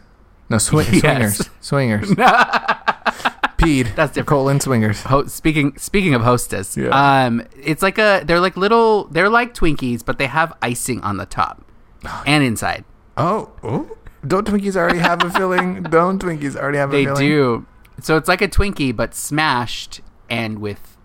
No, 0.50 0.58
swi- 0.58 0.84
Yes. 1.04 1.50
swingers. 1.62 2.10
Swingers. 2.10 2.10
Peed. 3.62 3.96
That's 3.96 4.12
different. 4.14 4.28
Colon 4.28 4.60
swingers. 4.60 5.04
Ho- 5.04 5.28
speaking 5.28 5.78
speaking 5.78 6.14
of 6.14 6.24
hostess, 6.24 6.76
Yeah. 6.76 6.90
um, 6.92 7.44
it's 7.62 7.82
like 7.84 7.98
a 8.00 8.22
they're 8.26 8.40
like 8.42 8.58
little 8.58 9.06
they're 9.06 9.30
like 9.30 9.54
Twinkies, 9.54 10.04
but 10.04 10.18
they 10.18 10.28
have 10.28 10.52
icing 10.62 11.00
on 11.02 11.18
the 11.18 11.26
top 11.26 11.64
and 12.26 12.44
inside. 12.44 12.84
Oh, 13.18 13.52
oh. 13.64 13.96
Don't 14.26 14.46
Twinkies 14.48 14.76
already 14.76 15.00
have 15.00 15.24
a 15.24 15.30
filling? 15.32 15.84
Don't 15.90 16.22
Twinkies 16.22 16.56
already 16.56 16.78
have 16.78 16.94
a 16.94 17.04
filling? 17.04 17.16
They 17.16 17.28
do. 17.28 17.66
So 18.02 18.18
it's 18.18 18.28
like 18.28 18.42
a 18.42 18.48
Twinkie, 18.48 18.96
but 18.96 19.14
smashed 19.16 20.02
and 20.30 20.60
with 20.60 20.98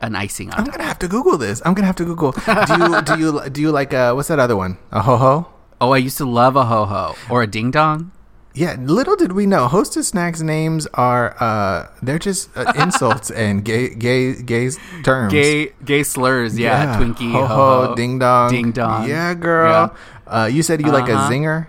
an 0.00 0.14
icing 0.14 0.50
on 0.50 0.58
I'm 0.58 0.64
top. 0.66 0.74
gonna 0.74 0.88
have 0.88 0.98
to 1.00 1.08
Google 1.08 1.38
this. 1.38 1.62
I'm 1.64 1.74
gonna 1.74 1.86
have 1.86 1.96
to 1.96 2.04
Google. 2.04 2.32
Do 2.32 2.74
you 2.78 3.02
do 3.02 3.18
you 3.18 3.48
do 3.50 3.60
you 3.60 3.70
like 3.72 3.94
uh 3.94 4.12
what's 4.12 4.28
that 4.28 4.38
other 4.38 4.56
one? 4.56 4.76
A 4.92 5.00
ho 5.02 5.16
ho? 5.16 5.46
Oh, 5.80 5.90
I 5.92 5.98
used 5.98 6.18
to 6.18 6.24
love 6.24 6.56
a 6.56 6.64
ho 6.66 6.84
ho 6.84 7.14
or 7.30 7.42
a 7.42 7.46
ding 7.46 7.70
dong. 7.70 8.12
Yeah, 8.56 8.76
little 8.78 9.16
did 9.16 9.32
we 9.32 9.46
know, 9.46 9.66
Hostess 9.66 10.08
Snacks 10.08 10.40
names 10.40 10.86
are 10.94 11.34
uh 11.42 11.88
they're 12.02 12.18
just 12.20 12.54
uh, 12.56 12.72
insults 12.76 13.30
and 13.34 13.64
gay 13.64 13.94
gay 13.94 14.40
gay 14.40 14.70
terms. 15.02 15.32
Gay 15.32 15.72
gay 15.84 16.02
slurs, 16.04 16.56
yeah. 16.58 16.96
Twinkie, 16.98 17.32
ho 17.32 17.46
ho 17.46 17.94
ding 17.96 18.18
dong, 18.18 18.50
ding 18.50 18.70
dong. 18.72 19.08
Yeah, 19.08 19.34
girl. 19.34 19.94
Uh, 20.26 20.48
you 20.50 20.62
said 20.62 20.80
you 20.80 20.90
like 20.92 21.08
a 21.08 21.14
Uh-huh. 21.14 21.30
zinger. 21.30 21.66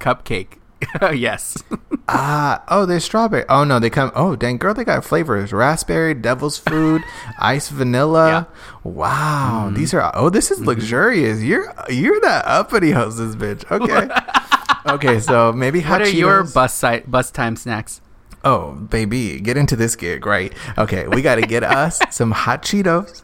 Cupcake. 0.00 0.58
yes. 1.16 1.62
Ah, 2.12 2.64
oh, 2.66 2.86
there's 2.86 3.04
strawberry. 3.04 3.44
Oh 3.48 3.62
no, 3.62 3.78
they 3.78 3.88
come. 3.88 4.10
Oh, 4.16 4.34
dang, 4.34 4.56
girl, 4.56 4.74
they 4.74 4.82
got 4.82 5.04
flavors: 5.04 5.52
raspberry, 5.52 6.12
devil's 6.12 6.58
food, 6.58 7.04
ice 7.38 7.68
vanilla. 7.68 8.48
Wow, 8.82 9.66
Mm-hmm. 9.66 9.76
these 9.76 9.94
are. 9.94 10.10
Oh, 10.16 10.28
this 10.28 10.50
is 10.50 10.58
luxurious. 10.58 11.40
You're 11.40 11.72
you're 11.88 12.20
that 12.22 12.44
uppity 12.46 12.90
hostess 12.90 13.36
bitch. 13.36 13.62
Okay. 13.70 14.92
okay, 14.92 15.20
so 15.20 15.52
maybe 15.52 15.80
hot 15.82 16.00
what 16.00 16.08
are 16.08 16.10
your 16.10 16.42
bus 16.42 16.74
site 16.74 17.08
bus 17.08 17.30
time 17.30 17.54
snacks? 17.54 18.00
Oh, 18.42 18.72
baby, 18.72 19.38
get 19.38 19.56
into 19.56 19.76
this 19.76 19.94
gig, 19.94 20.26
right? 20.26 20.52
Okay, 20.76 21.06
we 21.06 21.22
got 21.22 21.36
to 21.36 21.42
get 21.42 21.62
us 21.62 22.00
some 22.10 22.32
hot 22.32 22.62
Cheetos. 22.62 23.22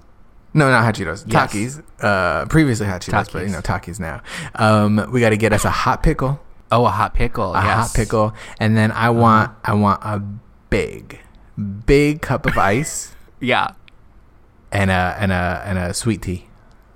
No, 0.54 0.70
not 0.70 0.84
hot 0.84 0.94
Cheetos. 0.94 1.24
Yes. 1.26 1.52
Takis. 1.52 1.82
Uh, 2.00 2.46
previously 2.46 2.86
hot 2.86 3.00
Cheetos, 3.00 3.32
but 3.32 3.42
you 3.42 3.48
know 3.50 3.60
Takis 3.62 3.98
now. 3.98 4.22
Um, 4.54 5.10
we 5.10 5.20
got 5.20 5.30
to 5.30 5.36
get 5.36 5.52
us 5.52 5.64
a 5.64 5.70
hot 5.70 6.04
pickle, 6.04 6.38
Oh, 6.72 6.84
a 6.86 6.90
hot 6.90 7.14
pickle. 7.14 7.54
a 7.54 7.62
yes. 7.62 7.76
hot 7.76 7.94
pickle, 7.94 8.34
and 8.58 8.76
then 8.76 8.90
I 8.92 9.10
want 9.10 9.52
I 9.64 9.74
want 9.74 10.00
a 10.02 10.18
big, 10.70 11.20
big 11.86 12.20
cup 12.22 12.46
of 12.46 12.58
ice 12.76 13.14
Yeah. 13.40 13.68
and 14.72 14.90
a 14.90 15.16
and 15.20 15.30
a 15.32 15.62
and 15.64 15.78
a 15.78 15.94
sweet 15.94 16.22
tea, 16.22 16.46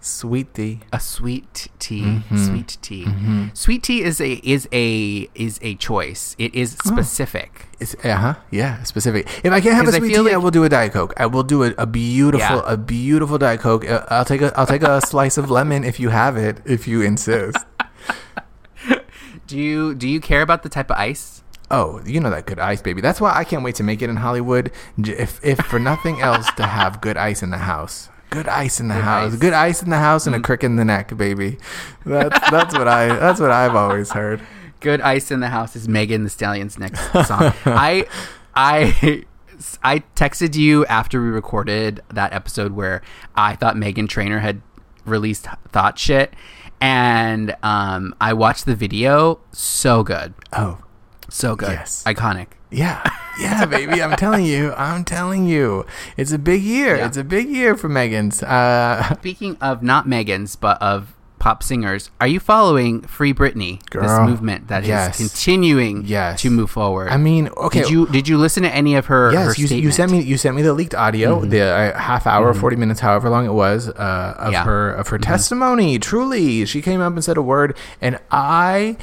sweet 0.00 0.52
tea. 0.54 0.80
a 0.92 0.98
sweet 1.00 1.68
tea 1.78 2.02
Mm-hmm. 2.02 2.37
sweet 2.37 2.78
tea 2.83 3.06
sweet 3.54 3.83
tea 3.83 4.02
is 4.02 4.20
a 4.20 4.33
is 4.42 4.68
a 4.72 5.28
is 5.35 5.59
a 5.62 5.74
choice 5.76 6.35
it 6.38 6.54
is 6.54 6.76
Oh. 6.87 6.90
specific 6.92 7.66
It's, 7.80 7.94
uh 8.04 8.16
huh. 8.16 8.35
Yeah, 8.50 8.83
specific. 8.83 9.26
If 9.44 9.52
I 9.52 9.61
can't 9.62 9.74
have 9.74 9.85
a 9.85 9.87
'Cause 9.87 9.94
I 9.94 9.98
sweet 9.98 10.09
tea, 10.09 10.14
feel 10.20 10.28
I 10.35 10.37
will 10.37 10.50
do 10.50 10.64
a 10.64 10.68
diet 10.68 10.92
coke. 10.92 11.14
I 11.16 11.24
will 11.24 11.42
do 11.44 11.62
a, 11.64 11.72
a 11.78 11.87
beautiful, 11.87 12.56
Yeah. 12.61 12.74
a 12.74 12.76
beautiful 12.76 13.38
diet 13.38 13.61
coke. 13.61 13.88
Uh, 13.88 14.04
I'll 14.11 14.26
take 14.26 14.42
a, 14.42 14.52
I'll 14.59 14.66
take 14.66 14.83
a 14.83 15.00
slice 15.12 15.38
of 15.40 15.48
lemon 15.50 15.83
if 15.85 15.98
you 15.98 16.11
have 16.11 16.37
it, 16.37 16.61
if 16.66 16.87
you 16.87 17.00
insist. 17.00 17.56
Do 19.50 19.58
you 19.58 19.94
do 19.94 20.08
you 20.08 20.20
care 20.20 20.42
about 20.42 20.62
the 20.62 20.68
type 20.68 20.90
of 20.90 20.96
ice 20.96 21.42
Oh, 21.72 22.00
you 22.04 22.18
know 22.18 22.30
that 22.30 22.46
good 22.46 22.58
ice, 22.58 22.82
baby. 22.82 23.00
That's 23.00 23.20
why 23.20 23.32
I 23.32 23.44
can't 23.44 23.62
wait 23.62 23.76
to 23.76 23.84
make 23.84 24.02
it 24.02 24.10
in 24.10 24.16
Hollywood. 24.16 24.72
If, 24.98 25.38
if 25.44 25.58
for 25.60 25.78
nothing 25.78 26.20
else, 26.20 26.50
to 26.54 26.66
have 26.66 27.00
good 27.00 27.16
ice 27.16 27.44
in 27.44 27.50
the 27.50 27.58
house. 27.58 28.08
Good 28.30 28.48
ice 28.48 28.80
in 28.80 28.88
the 28.88 28.94
Good 28.94 29.04
house. 29.04 29.26
ice. 29.26 29.30
Mm-hmm. 29.34 29.40
Good 29.40 29.52
ice 29.52 29.82
in 29.82 29.90
the 29.90 29.98
house 29.98 30.26
and 30.26 30.34
a 30.34 30.40
crick 30.40 30.64
in 30.64 30.74
the 30.74 30.84
neck, 30.84 31.16
baby. 31.16 31.58
That's 32.04 32.50
that's 32.50 32.74
what 32.76 32.88
I 32.88 33.06
that's 33.08 33.38
what 33.38 33.52
I've 33.52 33.76
always 33.76 34.10
heard. 34.10 34.40
good 34.80 35.00
ice 35.00 35.30
in 35.30 35.38
the 35.40 35.48
house 35.48 35.76
is 35.76 35.86
megan 35.88 36.22
thee 36.24 36.30
stallion's 36.30 36.78
next 36.78 37.00
song 37.28 37.52
i 37.66 38.06
i 38.54 39.22
i 39.82 39.98
texted 40.16 40.56
you 40.56 40.86
after 40.86 41.20
we 41.22 41.28
recorded 41.28 42.00
that 42.08 42.32
episode 42.32 42.72
where 42.72 43.02
i 43.36 43.54
thought 43.54 43.76
Meghan 43.76 44.08
Trainor 44.08 44.38
had 44.38 44.62
released 45.04 45.46
Thot 45.68 45.98
Shit 45.98 46.32
and 46.80 47.54
um, 47.62 48.14
I 48.20 48.32
watched 48.32 48.66
the 48.66 48.74
video. 48.74 49.40
So 49.52 50.02
good, 50.02 50.34
Oh, 50.52 50.78
so 51.28 51.54
good, 51.56 51.70
Yes. 51.70 52.02
iconic. 52.06 52.48
yeah, 52.70 53.02
yeah, 53.40 53.64
baby. 53.66 54.02
I'm 54.02 54.16
telling 54.16 54.44
you, 54.44 54.72
I'm 54.74 55.04
telling 55.04 55.46
you, 55.46 55.84
it's 56.16 56.32
a 56.32 56.38
big 56.38 56.62
year. 56.62 56.96
Yeah. 56.96 57.06
It's 57.06 57.16
a 57.16 57.24
big 57.24 57.48
year 57.48 57.76
for 57.76 57.88
Megan's. 57.88 58.42
Uh, 58.42 59.14
Speaking 59.18 59.56
of 59.60 59.82
not 59.82 60.08
Megan's, 60.08 60.56
but 60.56 60.80
of 60.82 61.14
pop 61.40 61.62
singers, 61.64 62.11
are 62.20 62.29
you 62.29 62.38
following 62.38 63.00
Free 63.03 63.35
Britney? 63.35 63.85
Girl, 63.90 64.03
this 64.03 64.29
movement 64.31 64.68
that 64.68 64.83
is 64.85 64.88
yes. 64.88 65.16
continuing 65.16 66.05
Yes. 66.07 66.40
to 66.42 66.50
move 66.50 66.70
forward. 66.70 67.09
I 67.09 67.16
mean, 67.16 67.48
okay. 67.57 67.81
did 67.81 67.90
you 67.90 68.07
did 68.07 68.29
you 68.29 68.38
listen 68.38 68.62
to 68.62 68.72
any 68.72 68.94
of 68.94 69.07
her? 69.07 69.31
her 69.31 69.33
Yes, 69.33 69.59
you, 69.59 69.66
you 69.76 69.90
sent 69.90 70.12
me 70.12 70.20
you 70.22 70.37
sent 70.38 70.55
me 70.55 70.62
the 70.62 70.72
leaked 70.72 70.94
audio, 70.94 71.44
the 71.44 71.62
uh, 71.62 71.98
half 71.98 72.26
hour, 72.29 72.55
forty 72.55 72.76
minutes, 72.76 73.00
however 73.00 73.29
long 73.29 73.44
it 73.46 73.53
was, 73.53 73.88
uh, 73.88 74.35
of 74.38 74.53
Yeah. 74.53 74.64
her 74.64 74.92
of 74.92 75.09
her 75.09 75.18
testimony. 75.18 75.98
Truly, 75.98 76.64
she 76.66 76.81
came 76.81 77.00
up 77.00 77.12
and 77.14 77.24
said 77.24 77.37
a 77.37 77.42
word, 77.42 77.76
and 78.00 78.20
I. 78.31 78.96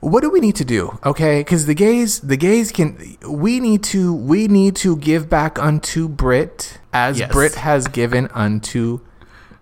What 0.00 0.20
do 0.22 0.30
we 0.30 0.40
need 0.40 0.54
to 0.56 0.64
do? 0.64 0.98
Okay, 1.04 1.40
because 1.40 1.66
the 1.66 1.74
gays, 1.74 2.20
the 2.20 2.36
gays 2.36 2.70
can. 2.70 3.16
We 3.28 3.60
need 3.60 3.82
to. 3.84 4.14
We 4.14 4.46
need 4.46 4.76
to 4.76 4.96
give 4.96 5.28
back 5.28 5.58
unto 5.58 6.06
Brit 6.08 6.78
as 6.92 7.18
Yes. 7.18 7.32
Brit 7.32 7.54
has 7.56 7.88
given 7.88 8.28
unto 8.28 9.00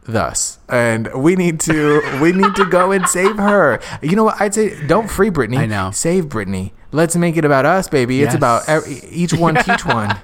thus 0.05 0.59
and 0.69 1.13
we 1.15 1.35
need 1.35 1.59
to 1.61 2.01
we 2.21 2.31
need 2.33 2.55
to 2.55 2.65
go 2.67 2.93
and 2.93 3.09
save 3.09 3.37
her 3.37 3.81
you 4.03 4.15
know 4.15 4.25
what 4.25 4.39
i'd 4.41 4.53
say 4.55 4.87
don't 4.87 5.09
free 5.11 5.31
britney 5.31 5.57
I 5.59 5.67
know. 5.67 5.91
save 5.93 6.27
britney 6.27 6.73
let's 6.93 7.17
make 7.17 7.37
it 7.39 7.45
about 7.45 7.65
us 7.65 7.89
baby 7.89 8.23
it's 8.23 8.35
about 8.35 8.69
every, 8.69 8.97
each 9.09 9.33
one 9.33 9.55
teach 9.65 9.85
one 9.87 10.17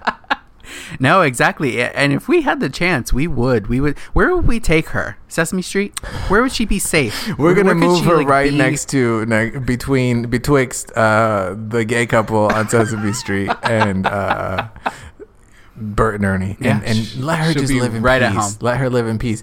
No, 1.00 1.22
exactly. 1.22 1.82
And 1.82 2.12
if 2.12 2.28
we 2.28 2.42
had 2.42 2.60
the 2.60 2.68
chance, 2.68 3.12
we 3.12 3.26
would. 3.26 3.66
We 3.66 3.80
would. 3.80 3.98
Where 4.12 4.34
would 4.36 4.46
we 4.46 4.60
take 4.60 4.90
her? 4.90 5.16
Sesame 5.28 5.62
Street. 5.62 5.98
Where 6.28 6.42
would 6.42 6.52
she 6.52 6.64
be 6.64 6.78
safe? 6.78 7.26
We're 7.38 7.46
Where- 7.46 7.54
gonna 7.54 7.66
where 7.70 7.74
move 7.74 8.04
her 8.04 8.18
like, 8.18 8.26
right 8.28 8.50
be- 8.50 8.56
next 8.58 8.88
to 8.90 9.24
ne- 9.26 9.58
between 9.58 10.28
betwixt 10.28 10.92
uh, 10.96 11.54
the 11.56 11.84
gay 11.84 12.06
couple 12.06 12.46
on 12.46 12.68
Sesame 12.68 13.12
Street 13.12 13.50
and 13.64 14.06
uh, 14.06 14.68
Bert 15.80 16.16
and 16.16 16.24
Ernie, 16.24 16.56
and, 16.60 16.64
Yeah, 16.64 16.80
and 16.84 17.16
let 17.16 17.38
her 17.38 17.52
just 17.54 17.72
live 17.72 17.94
in 17.94 18.02
right 18.02 18.20
at 18.22 18.32
peace. 18.32 18.40
home. 18.40 18.54
Let 18.60 18.76
her 18.78 18.90
live 18.90 19.06
in 19.06 19.18
peace. 19.18 19.42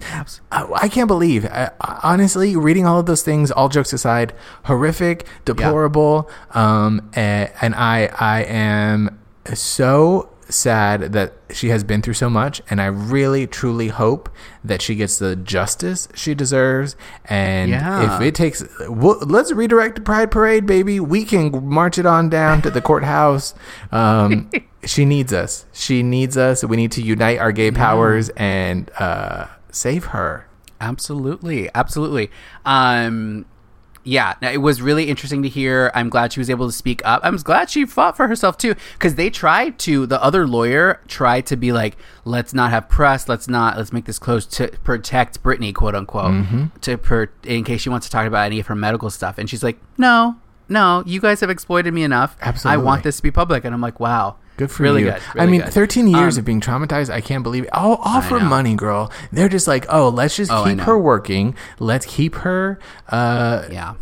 I, 0.52 0.65
I 0.76 0.88
can't 0.88 1.08
believe, 1.08 1.45
I, 1.45 1.71
honestly, 2.04 2.56
reading 2.56 2.86
all 2.86 3.00
of 3.00 3.06
those 3.08 3.23
things, 3.23 3.52
all 3.52 3.69
jokes 3.69 3.91
aside, 3.93 4.34
horrific, 4.65 5.26
deplorable, 5.45 6.30
um, 6.52 7.10
and, 7.13 7.52
and 7.62 7.76
I 7.76 8.10
I 8.19 8.43
am 8.43 9.19
so 9.54 10.30
sad 10.50 11.14
that 11.14 11.34
she 11.52 11.70
has 11.70 11.84
been 11.84 12.02
through 12.02 12.14
so 12.14 12.30
much 12.30 12.62
and 12.70 12.80
i 12.82 12.86
really 12.86 13.46
truly 13.48 13.90
hope 13.90 14.30
that 14.64 14.82
she 14.82 14.96
gets 14.96 15.18
the 15.20 15.36
justice 15.36 16.08
she 16.14 16.34
deserves. 16.36 16.96
And 17.26 17.72
Yeah. 17.72 18.16
if 18.16 18.22
it 18.22 18.36
takes 18.36 18.64
well, 18.90 19.18
let's 19.22 19.52
redirect 19.52 19.96
the 19.96 20.02
pride 20.02 20.30
parade 20.32 20.66
baby. 20.66 21.00
We 21.00 21.24
can 21.24 21.66
march 21.68 21.98
it 21.98 22.06
on 22.06 22.30
down 22.30 22.62
to 22.64 22.70
the 22.70 22.82
courthouse. 22.82 23.54
Um, 23.92 24.50
she 24.86 25.06
needs 25.06 25.32
us. 25.32 25.66
She 25.74 26.04
needs 26.04 26.36
us. 26.38 26.64
We 26.64 26.76
need 26.76 26.92
to 26.94 27.02
unite 27.02 27.40
our 27.40 27.52
gay 27.54 27.72
powers 27.72 28.30
and 28.36 28.92
uh, 29.00 29.48
save 29.72 30.06
her. 30.06 30.48
Absolutely, 30.82 31.70
absolutely. 31.74 32.30
Um, 32.66 33.46
yeah, 34.08 34.36
it 34.41 34.60
was 34.60 34.82
really 34.82 35.10
interesting 35.10 35.43
to 35.43 35.50
hear. 35.50 35.91
I'm 35.93 36.10
glad 36.10 36.32
she 36.32 36.39
was 36.39 36.50
able 36.50 36.65
to 36.67 36.72
speak 36.72 37.02
up. 37.04 37.20
I'm 37.24 37.36
glad 37.36 37.70
she 37.70 37.86
fought 37.86 38.15
for 38.15 38.28
herself 38.28 38.58
too, 38.58 38.74
because 38.93 39.15
they 39.15 39.30
tried 39.30 39.78
to. 39.80 40.06
The 40.06 40.24
other 40.24 40.48
lawyer 40.48 41.02
tried 41.08 41.46
to 41.48 41.58
be 41.58 41.72
like, 41.74 41.98
"Let's 42.24 42.54
not 42.54 42.72
have 42.72 42.88
press. 42.88 43.28
Let's 43.28 43.48
not. 43.48 43.78
Let's 43.78 43.91
make 43.91 44.06
this 44.06 44.17
close 44.17 44.46
to 44.58 44.70
protect 44.84 45.43
Britney, 45.43 45.76
quote 45.76 45.93
unquote, 45.93 46.32
Mm-hmm. 46.32 46.65
to 46.82 46.98
per, 46.98 47.30
in 47.43 47.63
case 47.65 47.82
she 47.82 47.89
wants 47.89 48.08
to 48.08 48.12
talk 48.12 48.26
about 48.26 48.46
any 48.46 48.60
of 48.60 48.67
her 48.67 48.76
medical 48.76 49.10
stuff." 49.10 49.38
And 49.38 49.50
she's 49.50 49.63
like, 49.63 49.78
"No, 49.98 50.38
no, 50.70 51.04
you 51.06 51.20
guys 51.20 51.41
have 51.41 51.50
exploited 51.50 51.93
me 51.93 52.04
enough. 52.04 52.38
I 52.72 52.78
want 52.78 53.04
this 53.04 53.17
to 53.17 53.24
be 53.24 53.32
public." 53.32 53.65
And 53.65 53.74
I'm 53.76 53.82
like, 53.82 54.00
"Wow, 54.00 54.38
Good 54.58 54.72
for 54.72 54.84
really 54.84 55.04
you. 55.04 55.12
Good, 55.12 55.22
I 55.36 55.46
mean, 55.46 55.62
good. 55.62 55.72
13 55.74 56.08
years 56.08 56.36
Um, 56.36 56.39
of 56.41 56.46
being 56.46 56.60
traumatized. 56.62 57.12
I 57.12 57.22
can't 57.22 57.43
believe 57.43 57.63
it. 57.65 57.70
All, 57.74 57.96
all 58.04 58.22
for 58.22 58.39
money, 58.39 58.76
girl. 58.76 59.12
They're 59.32 59.50
just 59.50 59.67
like, 59.67 59.86
oh, 59.88 60.10
let's 60.10 60.36
just 60.36 60.52
Oh, 60.52 60.63
keep 60.65 60.80
her 60.82 60.98
working. 60.98 61.56
Let's 61.80 62.06
keep 62.08 62.36
her 62.38 62.80
uh, 63.10 63.63
Yeah. 63.72 63.93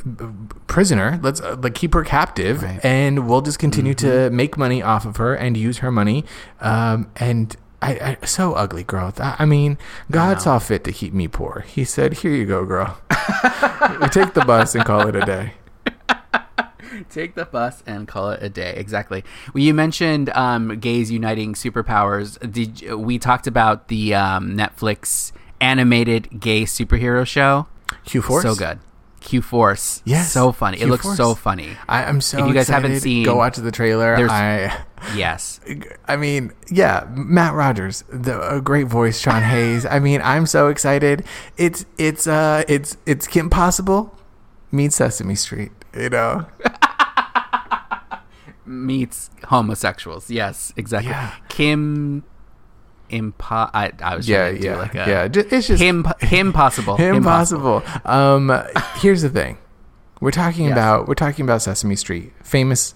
prisoner. 0.68 1.20
Let's 1.22 1.42
uh, 1.42 1.58
like 1.62 1.76
keep 1.76 1.94
her 1.94 2.04
captive, 2.04 2.64
Right. 2.64 2.80
and 2.84 3.28
we'll 3.28 3.42
just 3.42 3.60
continue 3.60 3.94
to 3.96 4.06
Mm-hmm. 4.06 4.36
make 4.36 4.58
money 4.58 4.82
off 4.82 5.06
of 5.06 5.18
her 5.18 5.34
and 5.36 5.58
use 5.58 5.80
her 5.80 5.92
money. 5.92 6.24
Um, 6.62 7.10
and 7.18 7.56
I, 7.82 8.18
I 8.22 8.26
so 8.26 8.54
ugly, 8.54 8.84
girl. 8.84 9.14
I 9.20 9.46
mean, 9.46 9.78
God 10.10 10.42
saw 10.42 10.58
fit 10.60 10.84
to 10.86 10.92
keep 10.94 11.14
me 11.14 11.28
poor. 11.28 11.66
He 11.68 11.84
said, 11.84 12.14
"Here 12.20 12.32
you 12.32 12.46
go, 12.46 12.66
girl. 12.66 12.98
We 14.02 14.08
take 14.08 14.34
the 14.34 14.44
bus 14.46 14.74
and 14.74 14.84
call 14.86 15.08
it 15.08 15.16
a 15.16 15.22
day." 15.26 15.54
Take 17.10 17.36
the 17.36 17.46
bus 17.46 17.84
and 17.86 18.08
call 18.08 18.32
it 18.32 18.42
a 18.44 18.50
day. 18.50 18.74
Exactly. 18.78 19.24
Well, 19.54 19.64
you 19.64 19.74
mentioned 19.74 20.30
um, 20.32 20.80
gays 20.80 21.12
uniting 21.12 21.54
superpowers. 21.54 22.40
Did 22.52 22.94
we 22.94 23.18
talked 23.20 23.48
about 23.48 23.88
the 23.88 24.14
um, 24.16 24.56
Netflix 24.58 25.32
animated 25.62 26.40
gay 26.40 26.64
superhero 26.64 27.26
show? 27.26 27.68
Q 28.06 28.22
Force, 28.22 28.44
So 28.44 28.56
good. 28.56 28.80
Q 29.22 29.42
Force. 29.42 30.02
Yes, 30.06 30.32
So 30.32 30.52
funny. 30.52 30.80
it 30.80 30.88
looks 30.88 31.08
so 31.16 31.34
funny. 31.36 31.72
I, 31.90 32.04
I'm 32.04 32.22
so. 32.22 32.40
If 32.40 32.48
you 32.48 32.54
guys 32.54 32.68
haven't 32.68 33.00
seen- 33.00 33.26
go 33.26 33.36
watch 33.36 33.58
the 33.58 33.72
trailer. 33.72 34.16
I. 34.30 34.82
Yes. 35.16 35.60
I 36.08 36.16
mean, 36.16 36.52
yeah, 36.72 37.06
Matt 37.12 37.54
Rogers, 37.54 38.04
the 38.10 38.56
a 38.56 38.60
great 38.60 38.88
voice, 38.88 39.20
Sean 39.20 39.44
Hayes. 39.44 39.86
I 39.86 40.00
mean, 40.00 40.20
I'm 40.24 40.48
so 40.48 40.70
excited. 40.70 41.24
It's 41.58 41.86
it's 42.00 42.26
uh 42.26 42.64
it's 42.68 42.98
it's 43.06 43.28
Kim 43.28 43.52
Possible 43.52 44.18
meets 44.72 44.96
Sesame 44.96 45.36
Street. 45.36 45.72
You 45.96 46.10
know, 46.10 46.46
Meets 48.66 49.30
homosexuals. 49.46 50.30
Yes, 50.30 50.74
exactly. 50.76 51.12
Yeah. 51.12 51.34
Kim 51.50 52.24
Impo- 53.12 53.70
I, 53.74 53.92
I 54.02 54.16
was 54.16 54.28
yeah, 54.28 54.50
trying 54.50 54.56
to 54.56 54.62
do 54.62 54.68
yeah, 54.68 54.76
like 54.76 54.96
a 54.96 54.98
yeah. 54.98 55.28
It's 55.52 55.68
just 55.68 55.82
him 55.82 56.06
him 56.20 56.52
possible. 56.52 56.98
Him 56.98 57.18
impossible. 57.18 57.84
Um, 58.04 58.52
here's 58.96 59.22
the 59.22 59.30
thing: 59.30 59.60
we're 60.20 60.32
talking 60.32 60.66
Yes. 60.66 60.74
about 60.74 61.08
we're 61.08 61.14
talking 61.14 61.46
about 61.46 61.62
Sesame 61.62 61.96
Street, 61.96 62.34
famous. 62.44 62.96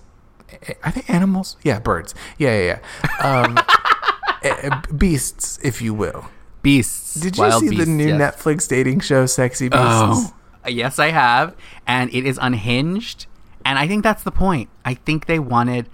I 0.83 0.89
think 0.89 1.07
animals. 1.09 1.57
Yeah, 1.63 1.79
birds. 1.79 2.15
Yeah, 2.39 2.59
yeah, 2.59 2.79
yeah. 3.21 3.41
Um, 3.43 3.59
eh, 4.43 4.81
beasts, 4.97 5.59
if 5.61 5.79
you 5.81 5.93
will. 5.93 6.25
Beasts. 6.63 7.13
Did 7.13 7.37
you 7.37 7.51
see 7.51 7.69
beasts, 7.69 7.85
the 7.85 7.91
new 7.91 8.07
yes. 8.07 8.19
Netflix 8.19 8.67
dating 8.67 9.01
show, 9.01 9.27
Sexy 9.27 9.69
Beasts? 9.69 9.85
Oh, 9.85 10.33
yes, 10.67 10.99
I 10.99 11.11
have, 11.11 11.55
and 11.87 12.13
it 12.13 12.25
is 12.25 12.39
unhinged. 12.41 13.25
And 13.65 13.77
I 13.77 13.87
think 13.87 14.03
that's 14.03 14.23
the 14.23 14.31
point. 14.31 14.69
I 14.85 14.93
think 14.95 15.25
they 15.25 15.39
wanted 15.39 15.89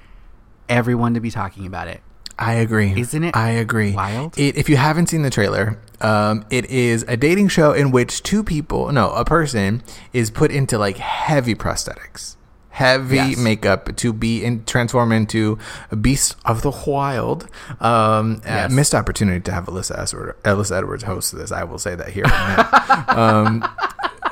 everyone 0.70 1.14
to 1.14 1.20
be 1.20 1.32
talking 1.32 1.66
about 1.66 1.88
it. 1.88 2.02
I 2.38 2.54
agree. 2.56 2.94
Isn't 3.00 3.24
it 3.24 3.36
I 3.36 3.50
agree. 3.52 3.94
wild? 3.94 4.38
It, 4.38 4.58
if 4.58 4.68
you 4.68 4.76
haven't 4.78 5.08
seen 5.08 5.22
the 5.22 5.30
trailer, 5.30 5.80
um, 6.02 6.46
it 6.50 6.66
is 6.66 7.04
a 7.08 7.16
dating 7.16 7.48
show 7.48 7.72
in 7.72 7.92
which 7.92 8.24
two 8.24 8.44
people, 8.44 8.92
no, 8.92 9.12
a 9.12 9.24
person 9.24 9.82
is 10.12 10.30
put 10.32 10.52
into 10.52 10.78
like 10.78 10.98
heavy 10.98 11.56
prosthetics, 11.56 12.36
heavy 12.72 13.16
Yes. 13.16 13.38
makeup 13.38 13.96
to 13.96 14.12
be 14.12 14.44
in 14.44 14.66
transform 14.66 15.14
into 15.14 15.58
a 15.92 15.96
beast 15.96 16.36
of 16.44 16.62
the 16.62 16.72
wild. 16.86 17.44
Um, 17.80 18.42
uh, 18.46 18.50
Yes. 18.50 18.72
missed 18.72 18.94
opportunity 18.94 19.40
to 19.40 19.54
have 19.54 19.68
Alyssa 19.68 19.98
Edwards, 19.98 20.38
Alyssa 20.44 20.78
Edwards 20.78 21.04
host 21.04 21.34
this. 21.38 21.54
I 21.54 21.64
will 21.64 21.80
say 21.80 21.96
that 21.96 22.10
here. 22.10 22.26
um, 23.08 23.64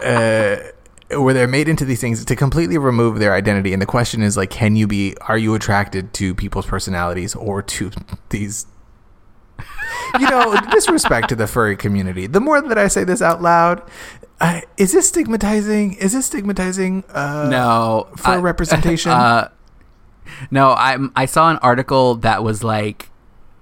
uh, 0.04 0.58
where 1.20 1.34
they're 1.34 1.48
made 1.48 1.68
into 1.68 1.86
these 1.86 2.02
things 2.02 2.24
to 2.24 2.36
completely 2.36 2.78
remove 2.78 3.20
their 3.20 3.34
identity. 3.34 3.74
And 3.74 3.82
the 3.82 3.86
question 3.88 4.22
is 4.22 4.38
like 4.38 4.50
can 4.50 4.76
you 4.76 4.88
be 4.88 5.16
are 5.22 5.38
you 5.38 5.56
attracted 5.56 6.14
to 6.16 6.34
people's 6.36 6.66
personalities 6.66 7.36
or 7.36 7.62
to 7.62 7.92
these 8.30 8.66
you 10.20 10.30
know 10.30 10.60
disrespect 10.72 11.30
to 11.30 11.36
the 11.36 11.48
furry 11.48 11.76
community? 11.76 12.28
The 12.28 12.42
more 12.42 12.62
that 12.62 12.78
i 12.78 12.88
say 12.88 13.04
this 13.04 13.22
out 13.22 13.42
loud 13.42 13.84
I, 14.42 14.64
is 14.78 14.92
this 14.92 15.08
stigmatizing 15.08 15.94
is 15.94 16.14
this 16.14 16.26
stigmatizing 16.26 17.04
uh 17.10 17.48
no 17.50 18.08
for 18.18 18.32
I- 18.32 18.38
representation? 18.52 19.12
Uh, 19.12 19.50
no, 20.52 20.70
I 20.70 20.98
I 21.16 21.26
saw 21.26 21.50
an 21.52 21.58
article 21.58 22.16
that 22.16 22.44
was 22.44 22.64
like 22.64 23.10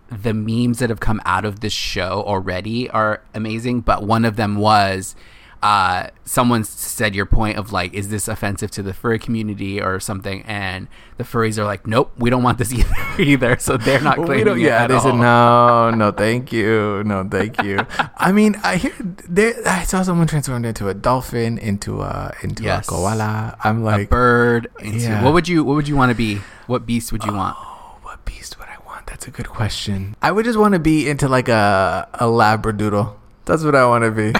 the 0.09 0.33
memes 0.33 0.79
that 0.79 0.89
have 0.89 0.99
come 0.99 1.21
out 1.25 1.45
of 1.45 1.61
this 1.61 1.73
show 1.73 2.23
already 2.25 2.89
are 2.89 3.23
amazing, 3.33 3.81
but 3.81 4.03
one 4.03 4.25
of 4.25 4.35
them 4.35 4.57
was 4.57 5.15
uh, 5.63 6.07
someone 6.25 6.63
said 6.63 7.13
your 7.13 7.25
point 7.27 7.57
of 7.57 7.71
like, 7.71 7.93
is 7.93 8.09
this 8.09 8.27
offensive 8.27 8.71
to 8.71 8.81
the 8.81 8.93
furry 8.93 9.19
community 9.19 9.79
or 9.81 9.99
something? 9.99 10.41
And 10.43 10.87
the 11.17 11.23
furries 11.23 11.57
are 11.59 11.65
like, 11.65 11.85
nope, 11.85 12.11
we 12.17 12.29
don't 12.31 12.41
want 12.43 12.57
this 12.57 12.73
either. 12.79 12.95
either. 13.19 13.57
So 13.59 13.77
they're 13.77 14.01
not 14.01 14.15
claiming 14.15 14.59
it 14.59 14.65
yeah, 14.65 14.83
at 14.83 14.87
they 14.87 14.95
all. 14.95 15.01
said 15.01 15.15
no, 15.15 15.91
no, 15.91 16.11
thank 16.11 16.51
you, 16.51 17.03
no, 17.05 17.27
thank 17.29 17.61
you. 17.63 17.85
I 18.17 18.31
mean, 18.31 18.55
I 18.63 18.77
hear 18.77 18.93
there. 18.99 19.53
I 19.67 19.83
saw 19.83 20.01
someone 20.01 20.25
transformed 20.27 20.65
into 20.65 20.87
a 20.89 20.93
dolphin, 20.93 21.57
into 21.57 22.01
a 22.01 22.33
into 22.41 22.63
Yes. 22.63 22.87
a 22.87 22.89
koala. 22.91 23.55
I'm 23.63 23.83
like 23.83 24.07
a 24.07 24.09
bird. 24.09 24.67
Into, 24.79 24.99
Yeah. 24.99 25.23
What 25.23 25.33
would 25.33 25.47
you 25.47 25.63
What 25.63 25.75
would 25.75 25.87
you 25.87 25.95
want 25.95 26.09
to 26.09 26.15
be? 26.15 26.39
What 26.67 26.85
beast 26.85 27.11
would 27.11 27.23
you 27.23 27.33
want? 27.33 27.55
Oh, 27.59 27.97
what 28.01 28.23
beast 28.25 28.57
would 28.57 28.67
I 28.67 28.77
want? 28.85 29.05
That's 29.07 29.27
a 29.27 29.31
good 29.31 29.47
question. 29.49 30.15
I 30.21 30.31
would 30.31 30.45
just 30.45 30.57
want 30.57 30.73
to 30.73 30.79
be 30.79 31.07
into 31.09 31.27
like 31.27 31.49
a 31.49 32.07
a 32.15 32.25
labradoodle. 32.25 33.13
That's 33.45 33.63
what 33.63 33.75
I 33.75 33.85
want 33.85 34.03
to 34.05 34.11
be. 34.11 34.31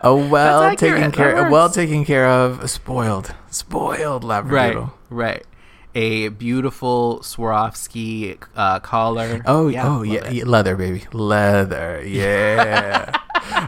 a 0.04 0.14
well 0.14 0.74
taken 0.76 1.12
care, 1.12 1.46
a 1.46 1.50
well 1.50 1.68
taken 1.70 2.04
care 2.04 2.26
of, 2.26 2.68
spoiled, 2.70 3.34
spoiled 3.50 4.24
right, 4.24 4.44
labradoodle. 4.74 4.92
right. 5.10 5.44
A 5.92 6.28
beautiful 6.28 7.18
Swarovski 7.20 8.38
uh, 8.54 8.78
collar. 8.78 9.42
Oh, 9.44 9.66
Yeah, 9.66 9.88
oh 9.88 10.02
yeah, 10.02 10.30
yeah, 10.30 10.44
leather, 10.44 10.76
baby, 10.76 11.04
leather. 11.12 12.00
Yeah. 12.06 13.10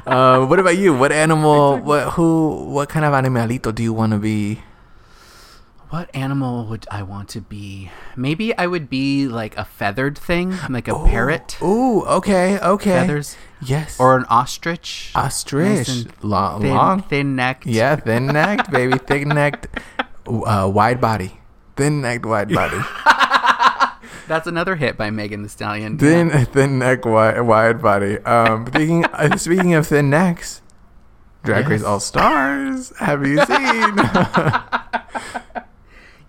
uh, 0.07 0.47
what 0.47 0.61
about 0.61 0.79
you? 0.79 0.95
What 0.95 1.11
animal? 1.11 1.79
What 1.79 2.13
who? 2.15 2.65
What 2.71 2.89
kind 2.89 3.05
of 3.05 3.13
animalito 3.13 3.75
do 3.75 3.83
you 3.83 3.93
want 3.93 4.13
to 4.13 4.19
be? 4.19 4.63
What 5.93 6.09
animal 6.17 6.65
would 6.69 6.87
I 6.91 7.03
want 7.03 7.29
to 7.37 7.43
be? 7.43 7.91
Maybe 8.17 8.57
I 8.57 8.67
would 8.67 8.89
be 8.89 9.29
like 9.29 9.55
a 9.59 9.65
feathered 9.67 10.17
thing, 10.17 10.57
like 10.71 10.89
a 10.89 10.95
parrot, 11.05 11.59
Ooh, 11.61 12.01
okay, 12.07 12.59
okay. 12.59 12.91
feathers, 13.05 13.37
Yes. 13.61 14.01
or 14.01 14.17
an 14.17 14.25
ostrich. 14.31 15.13
ostrich, 15.15 15.89
Nice 15.89 16.07
long, 16.23 16.63
thin, 16.63 16.75
long. 16.75 17.03
thin 17.03 17.37
necked. 17.37 17.67
Yeah, 17.67 17.97
thin 17.97 18.27
necked, 18.29 18.71
baby, 18.71 18.97
thick 19.07 19.27
necked, 19.27 19.67
uh, 20.27 20.71
wide 20.73 20.99
body, 20.99 21.41
thin 21.77 22.01
necked, 22.01 22.25
wide 22.25 22.49
body, 22.55 22.79
That's 24.27 24.47
another 24.47 24.77
hit 24.77 24.97
by 24.97 25.11
Megan 25.11 25.43
Thee 25.43 25.49
Stallion. 25.51 25.99
thin 25.99 26.29
Yeah. 26.29 26.45
thin 26.45 26.79
neck, 26.81 27.05
wide, 27.05 27.43
wide 27.43 27.83
body. 27.83 28.17
Um, 28.21 28.67
speaking 28.69 29.05
uh, 29.13 29.37
speaking 29.37 29.75
of 29.75 29.87
thin 29.89 30.09
necks, 30.09 30.63
Drag 31.45 31.69
Race 31.69 31.83
All 31.85 32.01
Stars. 32.01 32.95
Have 32.99 33.27
you 33.27 33.45
seen? 33.45 33.99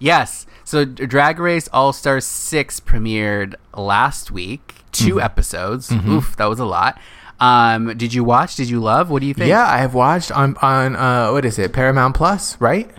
Yes. 0.04 0.46
So 0.66 0.84
Drag 0.86 1.40
Race 1.40 1.70
All 1.72 1.94
Stars 1.94 2.26
6 2.26 2.82
premiered 2.82 3.56
last 3.76 4.32
week. 4.32 4.76
2 4.92 5.16
Mm-hmm. 5.16 5.20
episodes. 5.22 5.92
Oof, 5.92 6.36
that 6.36 6.46
was 6.46 6.60
a 6.60 6.66
lot. 6.66 7.00
Um, 7.40 7.98
did 7.98 8.14
you 8.14 8.24
watch? 8.24 8.56
Did 8.56 8.70
you 8.70 8.80
love? 8.80 9.10
What 9.10 9.22
do 9.22 9.26
you 9.28 9.34
think? 9.34 9.48
yeah, 9.50 9.66
I 9.66 9.78
have 9.80 9.94
watched 9.96 10.32
on 10.32 10.56
on 10.62 10.96
uh, 10.96 11.32
what 11.32 11.46
is 11.46 11.58
it? 11.58 11.74
Paramount 11.74 12.16
Plus, 12.16 12.60
right? 12.62 12.92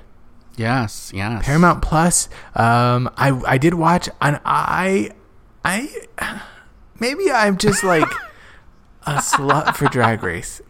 Yes, 0.56 1.12
yes. 1.14 1.44
Paramount 1.46 1.82
Plus. 1.82 2.28
Um, 2.56 3.08
I 3.16 3.30
I 3.46 3.58
did 3.58 3.74
watch, 3.74 4.08
and 4.20 4.40
I 4.44 5.10
I 5.64 5.88
maybe 7.00 7.30
I'm 7.30 7.56
just 7.58 7.84
like 7.84 8.10
a 9.06 9.16
slut 9.18 9.76
for 9.76 9.86
Drag 9.88 10.22
Race, 10.22 10.60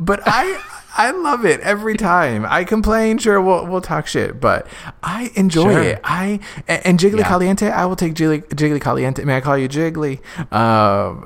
but 0.00 0.20
I 0.26 0.60
I 0.96 1.12
love 1.12 1.44
it 1.44 1.60
every 1.60 1.96
time. 1.96 2.44
I 2.48 2.64
complain, 2.64 3.18
sure, 3.18 3.40
we'll 3.40 3.66
we'll 3.66 3.80
talk 3.80 4.06
shit, 4.08 4.40
but 4.40 4.66
I 5.02 5.30
enjoy 5.36 5.72
Sure. 5.72 5.82
it. 5.82 6.00
I 6.02 6.40
and, 6.66 6.84
and 6.86 6.98
Jiggly 6.98 7.18
Yeah. 7.20 7.28
Caliente, 7.28 7.68
I 7.70 7.86
will 7.86 7.96
take 7.96 8.14
Jiggly 8.14 8.42
Jiggly 8.48 8.80
Caliente. 8.80 9.22
May 9.24 9.36
I 9.36 9.40
call 9.40 9.56
you 9.56 9.68
Jiggly? 9.68 10.18
Um, 10.52 11.22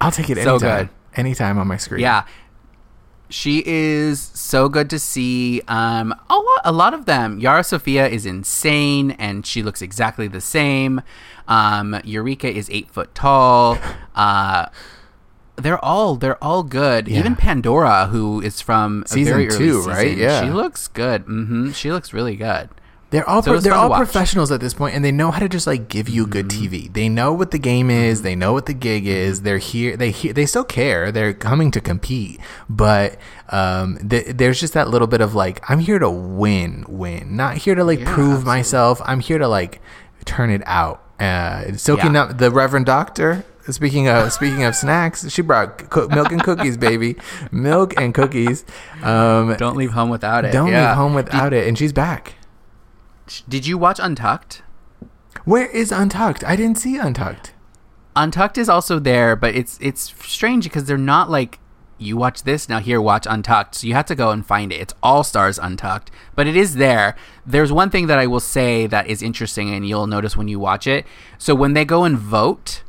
I'll 0.00 0.10
take 0.10 0.30
it 0.30 0.36
So 0.42 0.52
anytime. 0.54 0.58
good. 0.86 0.88
Anytime 1.16 1.58
on 1.58 1.66
my 1.66 1.76
screen. 1.76 2.00
Yeah. 2.00 2.24
She 3.28 3.62
is 3.66 4.20
so 4.34 4.68
good 4.68 4.88
to 4.90 5.00
see. 5.00 5.60
Um, 5.66 6.14
a 6.30 6.34
lot, 6.36 6.60
a 6.64 6.70
lot 6.72 6.94
of 6.94 7.06
them. 7.06 7.40
Yara 7.40 7.64
Sofia 7.64 8.06
is 8.06 8.24
insane, 8.24 9.10
and 9.12 9.44
she 9.44 9.64
looks 9.64 9.82
exactly 9.82 10.28
the 10.28 10.40
same. 10.40 11.00
Um, 11.48 12.00
Eureka 12.04 12.48
is 12.48 12.70
eight 12.70 12.88
foot 12.88 13.12
tall. 13.16 13.78
Uh, 14.14 14.66
they're 15.56 15.82
all 15.84 16.16
they're 16.16 16.42
all 16.42 16.62
good. 16.62 17.08
Yeah. 17.08 17.18
Even 17.20 17.36
Pandora, 17.36 18.06
who 18.06 18.40
is 18.40 18.60
from 18.60 19.02
a 19.04 19.08
Season 19.08 19.48
two, 19.48 19.50
season, 19.80 19.90
right? 19.92 20.16
Yeah. 20.16 20.42
she 20.44 20.50
looks 20.50 20.88
good. 20.88 21.22
hmm 21.22 21.70
She 21.72 21.90
looks 21.92 22.12
really 22.12 22.36
good. 22.36 22.68
They're 23.10 23.26
all 23.28 23.40
So 23.40 23.52
was 23.52 23.62
they're 23.62 23.72
all 23.72 23.88
professionals 23.94 24.50
at 24.50 24.58
this 24.60 24.74
point, 24.74 24.96
and 24.96 25.04
they 25.04 25.12
know 25.12 25.30
how 25.30 25.38
to 25.38 25.48
just 25.48 25.64
like 25.66 25.86
give 25.88 26.08
you 26.08 26.26
good 26.26 26.48
Mm-hmm. 26.48 26.64
TV. 26.74 26.92
They 26.92 27.08
know 27.08 27.32
what 27.32 27.52
the 27.52 27.58
game 27.58 27.88
is. 27.88 28.22
They 28.22 28.34
know 28.34 28.52
what 28.52 28.66
the 28.66 28.74
gig 28.74 29.06
is. 29.06 29.42
They're 29.42 29.58
here. 29.58 29.96
They 29.96 30.10
he- 30.10 30.32
they 30.32 30.44
still 30.44 30.64
care. 30.64 31.12
They're 31.12 31.32
coming 31.32 31.70
to 31.70 31.80
compete, 31.80 32.40
but 32.68 33.16
um, 33.50 33.96
th- 34.08 34.36
there's 34.36 34.58
just 34.58 34.72
that 34.74 34.88
little 34.90 35.06
bit 35.06 35.20
of 35.20 35.36
like, 35.36 35.62
I'm 35.70 35.78
here 35.78 36.00
to 36.00 36.10
win, 36.10 36.84
win, 36.88 37.36
not 37.36 37.58
here 37.58 37.76
to 37.76 37.84
like 37.84 38.00
Yeah, 38.00 38.12
prove 38.12 38.26
absolutely. 38.28 38.44
myself. 38.44 39.00
I'm 39.04 39.20
here 39.20 39.38
to 39.38 39.46
like 39.48 39.80
turn 40.24 40.50
it 40.50 40.62
out. 40.66 41.02
Uh, 41.20 41.74
soaking 41.76 42.14
Yeah. 42.14 42.24
up 42.24 42.38
the 42.38 42.50
Reverend 42.50 42.86
Doctor. 42.86 43.44
Speaking 43.68 44.08
of 44.08 44.32
speaking 44.32 44.62
of 44.64 44.76
snacks, 44.76 45.28
she 45.30 45.42
brought 45.42 45.90
co- 45.90 46.08
milk 46.08 46.30
and 46.30 46.42
cookies, 46.42 46.76
baby, 46.76 47.16
milk 47.50 47.94
and 48.00 48.14
cookies. 48.14 48.64
Um, 49.02 49.54
don't 49.56 49.76
leave 49.76 49.90
home 49.92 50.08
without 50.08 50.44
it. 50.44 50.52
don't 50.52 50.68
Yeah. 50.70 50.88
leave 50.88 50.96
home 50.96 51.14
without 51.14 51.52
it, 51.52 51.66
and 51.66 51.76
she's 51.76 51.92
back. 51.92 52.34
Did 53.48 53.66
you 53.66 53.76
watch 53.76 53.98
Untucked? 54.00 54.62
Where 55.44 55.66
is 55.66 55.90
Untucked? 55.90 56.44
I 56.44 56.54
didn't 56.56 56.78
see 56.78 56.96
Untucked. 56.96 57.52
Untucked 58.14 58.56
is 58.56 58.68
also 58.68 58.98
there, 58.98 59.34
but 59.36 59.54
it's 59.54 59.78
it's 59.80 60.14
strange 60.24 60.64
because 60.64 60.84
they're 60.84 60.96
not 60.96 61.28
like 61.30 61.58
you 61.98 62.16
watch 62.16 62.42
this 62.44 62.68
now 62.68 62.78
here 62.78 63.00
watch 63.00 63.26
Untucked. 63.28 63.74
So 63.74 63.86
you 63.86 63.94
have 63.94 64.06
to 64.06 64.14
go 64.14 64.30
and 64.30 64.44
find 64.46 64.72
it. 64.72 64.80
It's 64.80 64.94
All 65.02 65.24
Stars 65.24 65.58
Untucked, 65.58 66.10
but 66.34 66.46
it 66.46 66.56
is 66.56 66.74
there. 66.76 67.16
There's 67.44 67.72
one 67.72 67.90
thing 67.90 68.06
that 68.06 68.18
I 68.18 68.26
will 68.26 68.40
say 68.40 68.86
that 68.86 69.06
is 69.08 69.22
interesting, 69.22 69.74
and 69.74 69.86
you'll 69.88 70.06
notice 70.06 70.36
when 70.36 70.46
you 70.46 70.60
watch 70.60 70.86
it. 70.86 71.04
So 71.38 71.54
when 71.54 71.72
they 71.72 71.84
go 71.84 72.04
and 72.04 72.16
vote, 72.18 72.82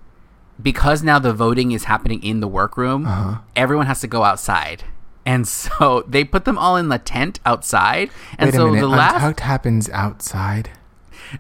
because 0.62 1.04
now 1.04 1.20
the 1.20 1.34
voting 1.34 1.72
is 1.72 1.86
happening 1.86 2.22
in 2.24 2.40
the 2.40 2.48
workroom, 2.48 3.06
Uh-huh. 3.06 3.38
everyone 3.56 3.86
has 3.88 4.02
to 4.02 4.08
go 4.08 4.24
outside. 4.24 4.84
And 5.26 5.48
so 5.62 6.04
they 6.08 6.24
put 6.24 6.46
them 6.46 6.58
all 6.58 6.76
in 6.78 6.90
the 6.90 6.98
tent 7.00 7.40
outside. 7.46 8.10
And 8.38 8.48
Wait 8.50 8.56
a 8.56 8.58
so 8.58 8.66
minute. 8.68 8.82
the 8.82 8.88
last 8.88 9.16
Untucked 9.16 9.40
happens 9.42 9.90
outside. 9.90 10.70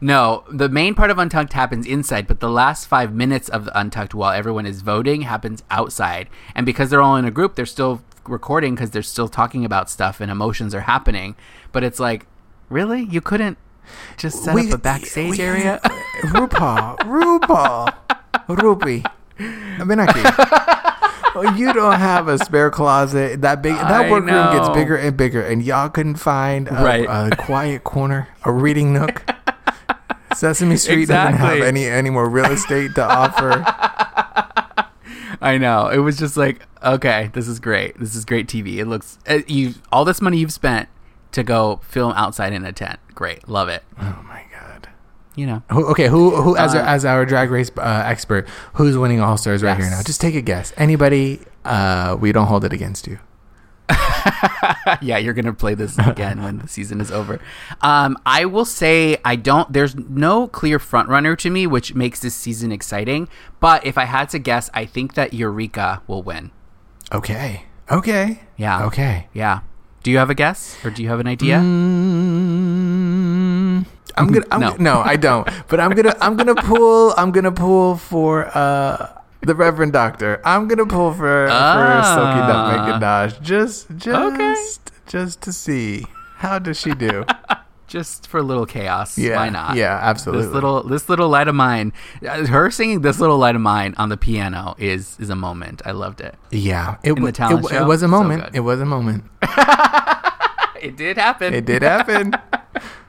no, 0.01 0.43
the 0.51 0.67
main 0.69 0.93
part 0.93 1.09
of 1.09 1.17
Untucked 1.17 1.53
happens 1.53 1.85
inside, 1.85 2.27
but 2.27 2.39
the 2.41 2.49
last 2.49 2.85
five 2.87 3.13
minutes 3.13 3.47
of 3.49 3.65
the 3.65 3.79
Untucked 3.79 4.13
while 4.13 4.31
everyone 4.33 4.65
is 4.65 4.81
voting 4.81 5.21
happens 5.21 5.63
outside. 5.71 6.27
And 6.55 6.65
because 6.65 6.89
they're 6.89 7.01
all 7.01 7.15
in 7.15 7.25
a 7.25 7.31
group, 7.31 7.55
they're 7.55 7.65
still 7.65 8.01
recording 8.27 8.75
because 8.75 8.91
they're 8.91 9.01
still 9.03 9.29
talking 9.29 9.63
about 9.63 9.89
stuff 9.89 10.19
and 10.19 10.29
emotions 10.29 10.75
are 10.75 10.81
happening. 10.81 11.35
But 11.71 11.83
it's 11.85 11.99
like, 11.99 12.25
really? 12.69 13.03
You 13.03 13.21
couldn't 13.21 13.57
just 14.17 14.43
set 14.43 14.57
up 14.57 14.73
a 14.73 14.77
backstage 14.77 15.37
we- 15.37 15.41
area? 15.41 15.79
RuPaul, 16.23 16.97
RuPaul, 16.99 17.93
Rupi, 18.47 19.03
ven 19.37 19.99
aquí. 19.99 20.23
You 21.55 21.71
don't 21.71 21.99
have 21.99 22.27
a 22.29 22.39
spare 22.39 22.71
closet. 22.71 23.41
That 23.41 23.61
big, 23.61 23.75
that 23.75 24.09
workroom 24.09 24.55
gets 24.57 24.69
bigger 24.69 24.95
and 24.95 25.15
bigger, 25.15 25.39
and 25.43 25.61
y'all 25.61 25.87
couldn't 25.87 26.15
find 26.15 26.67
a, 26.67 26.71
Right. 26.71 27.05
a 27.07 27.35
quiet 27.35 27.83
corner, 27.83 28.27
a 28.43 28.51
reading 28.51 28.91
nook. 28.91 29.21
Sesame 30.33 30.77
Street 30.77 31.07
doesn't 31.07 31.35
have 31.35 31.61
any 31.61 31.85
any 31.85 32.09
more 32.09 32.27
real 32.27 32.45
estate 32.51 32.95
to 32.95 33.03
offer. 33.05 33.63
I 35.41 35.57
know. 35.59 35.89
It 35.89 35.99
was 35.99 36.17
just 36.17 36.37
like, 36.37 36.61
okay, 36.83 37.29
this 37.33 37.47
is 37.47 37.59
great. 37.59 37.99
This 37.99 38.15
is 38.15 38.25
great 38.25 38.47
TV. 38.47 38.77
It 38.77 38.85
looks 38.85 39.19
uh, 39.27 39.39
you 39.47 39.75
all 39.91 40.05
this 40.05 40.21
money 40.21 40.37
you've 40.39 40.51
spent 40.53 40.89
to 41.33 41.43
go 41.43 41.81
film 41.83 42.13
outside 42.13 42.51
in 42.51 42.65
a 42.65 42.73
tent. 42.73 42.99
Great, 43.13 43.47
love 43.47 43.69
it. 43.69 43.83
Oh 43.99 44.23
my 44.27 44.41
god. 44.41 44.46
You 45.37 45.45
know, 45.45 45.61
Who, 45.71 45.85
okay, 45.91 46.07
who 46.07 46.35
who 46.41 46.57
as 46.57 46.73
Uh, 46.73 46.79
our, 46.79 46.83
as 46.83 47.05
our 47.05 47.23
drag 47.23 47.51
race 47.51 47.69
uh, 47.77 48.01
expert, 48.05 48.47
who's 48.73 48.97
winning 48.97 49.21
All 49.21 49.37
Stars 49.37 49.61
right 49.61 49.77
here 49.77 49.87
now? 49.87 50.01
Just 50.01 50.19
take 50.19 50.33
a 50.33 50.41
guess. 50.41 50.73
Anybody? 50.77 51.41
Uh, 51.63 52.17
we 52.19 52.31
don't 52.31 52.47
hold 52.47 52.65
it 52.65 52.73
against 52.73 53.05
you. 53.05 53.19
yeah, 55.01 55.17
you're 55.17 55.35
gonna 55.35 55.53
play 55.53 55.75
this 55.75 55.97
again 55.99 56.41
when 56.41 56.57
the 56.57 56.67
season 56.67 56.99
is 56.99 57.11
over. 57.11 57.39
Um, 57.81 58.17
I 58.25 58.45
will 58.45 58.65
say 58.65 59.17
I 59.23 59.35
don't. 59.35 59.71
There's 59.71 59.95
no 59.95 60.47
clear 60.47 60.79
front 60.79 61.07
runner 61.07 61.35
to 61.37 61.49
me, 61.51 61.67
which 61.67 61.93
makes 61.93 62.19
this 62.19 62.33
season 62.35 62.71
exciting. 62.71 63.29
But 63.59 63.85
if 63.85 63.95
I 63.97 64.05
had 64.05 64.29
to 64.31 64.39
guess, 64.39 64.71
I 64.73 64.85
think 64.85 65.13
that 65.13 65.33
Eureka 65.33 66.01
will 66.07 66.23
win. 66.23 66.49
Okay. 67.13 67.63
Okay. 67.91 68.41
Yeah. 68.57 68.85
Okay. 68.87 69.27
Yeah. 69.33 69.59
Do 70.03 70.11
you 70.11 70.17
have 70.17 70.29
a 70.29 70.35
guess, 70.35 70.77
or 70.83 70.89
do 70.89 71.03
you 71.03 71.09
have 71.09 71.19
an 71.19 71.27
idea? 71.27 71.57
Mm, 71.59 72.76
I'm 74.17 74.27
gonna. 74.31 74.45
I'm 74.51 74.59
No. 74.59 74.75
no. 74.79 75.01
I 75.01 75.15
don't. 75.15 75.47
But 75.67 75.79
I'm 75.79 75.91
gonna. 75.91 76.15
I'm 76.21 76.35
gonna 76.35 76.55
pull. 76.55 77.13
I'm 77.17 77.31
gonna 77.31 77.51
pull 77.51 77.95
for 77.97 78.45
uh 78.57 79.13
the 79.41 79.55
Reverend 79.55 79.93
Doctor. 79.93 80.41
I'm 80.43 80.67
gonna 80.67 80.85
pull 80.85 81.13
for 81.13 81.47
for 81.47 82.01
Silky 82.03 82.41
Duck 82.49 83.01
Ah. 83.03 83.27
Just 83.41 83.87
just 83.95 84.33
Okay. 84.33 84.55
just 85.07 85.41
to 85.41 85.53
see 85.53 86.05
how 86.37 86.59
does 86.59 86.79
she 86.79 86.91
do. 86.91 87.23
Just 87.87 88.27
for 88.27 88.39
a 88.39 88.43
little 88.43 88.65
chaos. 88.65 89.17
Yeah. 89.17 89.37
Why 89.37 89.47
not? 89.47 89.77
Yeah. 89.77 89.97
Absolutely. 90.03 90.43
This 90.47 90.53
little 90.53 90.83
this 90.83 91.07
little 91.07 91.29
light 91.29 91.47
of 91.47 91.55
mine, 91.55 91.93
uh, 92.27 92.45
her 92.47 92.69
singing 92.69 92.99
this 92.99 93.17
little 93.21 93.37
light 93.37 93.55
of 93.55 93.61
mine 93.61 93.95
on 93.97 94.09
the 94.09 94.17
piano 94.17 94.75
is 94.77 95.15
is 95.21 95.29
a 95.29 95.37
moment. 95.37 95.81
I 95.85 95.91
loved 95.91 96.19
it. 96.19 96.35
yeah. 96.51 96.97
It, 97.01 97.15
talent 97.33 97.59
it, 97.59 97.63
wa- 97.63 97.69
show, 97.69 97.83
it 97.83 97.87
was 97.87 98.03
a 98.03 98.09
moment. 98.09 98.43
good. 98.43 98.55
it 98.57 98.59
was 98.59 98.81
a 98.81 98.85
moment. 98.85 99.23
It 100.81 100.95
did 100.97 101.17
happen. 101.17 101.53
It 101.53 101.65
did 101.65 101.81
happen. 101.81 102.33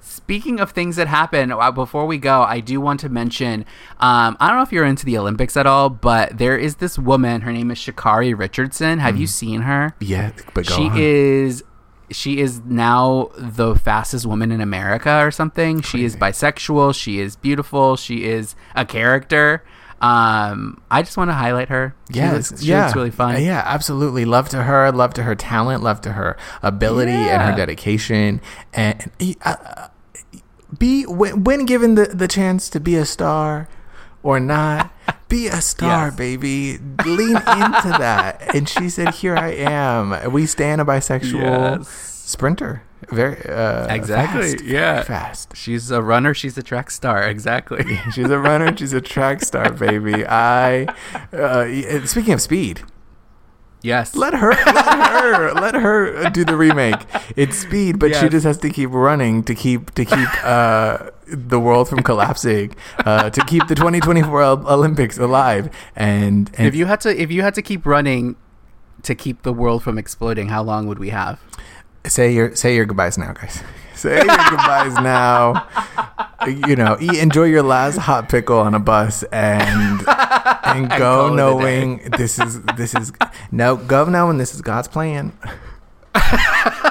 Speaking 0.00 0.60
of 0.60 0.70
things 0.72 0.96
that 0.96 1.08
happen, 1.08 1.52
uh, 1.52 1.70
before 1.70 2.06
we 2.06 2.18
go, 2.18 2.42
I 2.42 2.60
do 2.60 2.80
want 2.80 3.00
to 3.00 3.08
mention. 3.08 3.64
Um, 4.00 4.36
I 4.40 4.48
don't 4.48 4.56
know 4.56 4.62
if 4.62 4.72
you're 4.72 4.84
into 4.84 5.04
the 5.04 5.18
Olympics 5.18 5.56
at 5.56 5.66
all, 5.66 5.90
but 5.90 6.38
there 6.38 6.56
is 6.56 6.76
this 6.76 6.98
woman. 6.98 7.42
Her 7.42 7.52
name 7.52 7.70
is 7.70 7.78
Sha'Carri 7.78 8.36
Richardson. 8.38 8.98
Have 8.98 9.16
you 9.16 9.26
seen 9.26 9.62
her? 9.62 9.94
yeah. 10.00 10.32
But 10.54 10.66
she 10.66 10.86
on. 10.88 10.96
is. 10.96 11.64
She 12.10 12.40
is 12.40 12.62
now 12.64 13.30
the 13.36 13.74
fastest 13.74 14.24
woman 14.24 14.50
in 14.50 14.62
America, 14.62 15.20
or 15.22 15.30
something. 15.30 15.82
She 15.82 16.04
is 16.04 16.16
bisexual. 16.16 16.94
She 16.94 17.20
is 17.20 17.36
beautiful. 17.36 17.96
She 17.96 18.24
is 18.24 18.54
a 18.74 18.86
character. 18.86 19.62
Um, 20.00 20.80
I 20.90 21.02
just 21.02 21.16
want 21.16 21.30
to 21.30 21.34
highlight 21.34 21.68
her. 21.70 21.94
She 22.12 22.20
looks, 22.22 22.60
she 22.60 22.66
yeah, 22.68 22.84
looks 22.84 22.96
really 22.96 23.10
fun. 23.10 23.42
Yeah, 23.42 23.62
absolutely. 23.66 24.24
Love 24.24 24.48
to 24.50 24.62
her. 24.62 24.92
Love 24.92 25.12
to 25.14 25.24
her 25.24 25.34
talent. 25.34 25.82
Love 25.82 26.00
to 26.02 26.12
her 26.12 26.36
ability 26.62 27.10
and 27.12 27.42
her 27.42 27.56
dedication. 27.56 28.40
And 28.72 29.10
uh, 29.42 29.88
be 30.78 31.04
when, 31.06 31.42
when 31.44 31.64
given 31.66 31.94
the 31.96 32.06
the 32.06 32.28
chance 32.28 32.68
to 32.70 32.80
be 32.80 32.94
a 32.96 33.04
star 33.04 33.68
or 34.22 34.38
not, 34.38 34.92
be 35.28 35.46
a 35.48 35.60
star, 35.60 36.06
Yes. 36.08 36.16
baby. 36.16 36.78
Lean 37.04 37.36
into 37.36 37.94
that. 37.98 38.54
And 38.54 38.68
she 38.68 38.88
said, 38.90 39.14
"Here 39.14 39.36
I 39.36 39.48
am. 39.50 40.32
We 40.32 40.46
stand 40.46 40.80
a 40.80 40.84
bisexual 40.84 41.32
Yes. 41.78 42.07
Sprinter. 42.28 42.82
Very 43.10 43.36
uh, 43.46 43.86
Exactly, 43.94 44.52
fast, 44.52 44.64
yeah. 44.64 45.02
fast." 45.02 45.56
She's 45.56 45.90
a 45.90 46.02
runner. 46.02 46.34
She's 46.34 46.58
a 46.58 46.62
track 46.62 46.90
star. 46.90 47.22
Exactly. 47.22 47.84
She's 48.12 48.28
a 48.28 48.38
runner. 48.38 48.76
She's 48.76 48.92
a 48.92 49.00
track 49.00 49.40
star, 49.42 49.72
baby. 49.72 50.26
I. 50.26 50.86
Uh, 51.32 52.04
speaking 52.06 52.34
of 52.34 52.40
speed, 52.40 52.82
yes. 53.82 54.16
let 54.16 54.34
her, 54.34 54.50
let 54.50 55.24
her, 55.24 55.54
let 55.54 55.74
her 55.74 56.28
do 56.30 56.44
the 56.44 56.56
remake. 56.56 57.00
It's 57.36 57.56
speed, 57.58 57.98
but 57.98 58.14
she 58.16 58.28
just 58.28 58.44
has 58.44 58.58
to 58.58 58.70
keep 58.70 58.90
running 58.90 59.44
to 59.44 59.54
keep 59.54 59.92
to 59.94 60.04
keep 60.04 60.28
uh, 60.44 61.10
the 61.26 61.60
world 61.60 61.88
from 61.88 62.02
collapsing, 62.02 62.74
uh, 62.98 63.30
to 63.30 63.40
keep 63.44 63.68
the 63.68 63.74
2024 63.74 64.42
Olympics 64.42 65.18
alive. 65.18 65.70
And, 65.94 66.50
and 66.58 66.66
if 66.66 66.74
you 66.74 66.86
had 66.86 67.00
to, 67.02 67.16
if 67.16 67.30
you 67.30 67.42
had 67.42 67.54
to 67.54 67.62
keep 67.62 67.86
running 67.86 68.36
to 69.02 69.14
keep 69.14 69.42
the 69.42 69.52
world 69.52 69.82
from 69.82 69.98
exploding, 69.98 70.48
how 70.48 70.62
long 70.62 70.88
would 70.88 70.98
we 70.98 71.10
have? 71.10 71.40
Say 72.06 72.32
your 72.32 72.54
say 72.56 72.74
your 72.74 72.86
goodbyes 72.86 73.18
now, 73.18 73.32
guys. 73.32 73.62
Say 73.94 74.14
your 74.14 74.26
goodbyes 74.26 74.94
now. 74.94 75.66
You 76.46 76.76
know, 76.76 76.96
eat, 77.00 77.18
enjoy 77.18 77.46
your 77.46 77.64
last 77.64 77.96
hot 77.96 78.28
pickle 78.28 78.60
on 78.60 78.72
a 78.74 78.78
bus 78.78 79.24
and 79.24 80.04
and 80.64 80.88
go 80.88 81.32
a 81.32 81.34
knowing 81.34 82.08
this 82.16 82.38
is 82.38 82.62
this 82.76 82.94
is 82.94 83.12
no 83.50 83.74
go 83.76 84.04
knowing 84.04 84.38
this 84.38 84.54
is 84.54 84.62
God's 84.62 84.86
plan. 84.86 85.32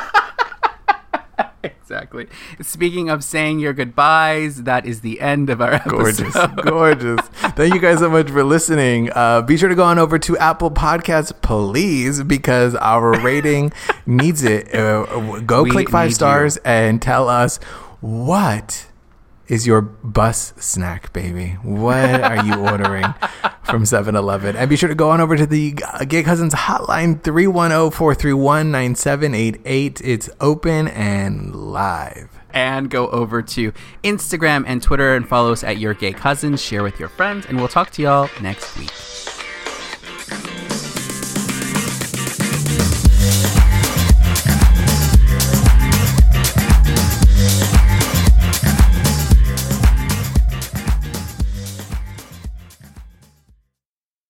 Exactly. 1.81 2.27
Speaking 2.61 3.09
of 3.09 3.23
saying 3.23 3.59
your 3.59 3.73
goodbyes, 3.73 4.63
that 4.63 4.85
is 4.85 5.01
the 5.01 5.19
end 5.21 5.49
of 5.49 5.61
our 5.61 5.73
episode. 5.73 6.33
Gorgeous, 6.33 6.35
gorgeous. 6.63 7.27
Thank 7.55 7.73
you 7.73 7.79
guys 7.79 7.99
so 7.99 8.09
much 8.09 8.29
for 8.29 8.43
listening. 8.43 9.11
Uh, 9.13 9.41
be 9.41 9.57
sure 9.57 9.69
to 9.69 9.75
go 9.75 9.83
on 9.83 9.99
over 9.99 10.19
to 10.19 10.37
Apple 10.37 10.71
Podcasts, 10.71 11.33
please, 11.41 12.23
because 12.23 12.75
our 12.75 13.11
rating 13.21 13.71
needs 14.05 14.43
it. 14.43 14.73
Uh, 14.73 15.39
go 15.41 15.63
We 15.63 15.71
click 15.71 15.89
five 15.89 16.13
stars 16.13 16.57
and 16.57 17.01
tell 17.01 17.29
us 17.29 17.57
what 18.01 18.87
is 19.47 19.65
your 19.67 19.81
bus 19.81 20.53
snack, 20.57 21.13
baby. 21.13 21.57
What 21.63 22.21
are 22.21 22.45
you 22.45 22.55
ordering 22.55 23.13
from 23.63 23.83
7-Eleven? 23.83 24.55
And 24.55 24.69
be 24.69 24.75
sure 24.75 24.89
to 24.89 24.95
go 24.95 25.09
on 25.09 25.21
over 25.21 25.35
to 25.37 25.45
the 25.45 25.75
uh, 25.93 26.05
Gay 26.05 26.23
Cousins 26.23 26.53
hotline 26.53 27.21
310-431-9788. 27.21 30.01
It's 30.03 30.29
open 30.39 30.87
and 30.89 31.55
live. 31.55 32.29
and 32.51 32.89
go 32.89 33.07
over 33.09 33.41
to 33.41 33.71
Instagram 34.03 34.63
and 34.67 34.81
Twitter 34.81 35.15
and 35.15 35.27
follow 35.27 35.51
us 35.51 35.63
at 35.63 35.77
Your 35.77 35.93
Gay 35.93 36.13
Cousins. 36.13 36.61
Share 36.61 36.83
with 36.83 36.99
your 36.99 37.09
friends, 37.09 37.45
and 37.45 37.57
we'll 37.57 37.67
talk 37.67 37.91
to 37.91 38.01
y'all 38.01 38.29
next 38.41 38.77
week. 38.77 38.91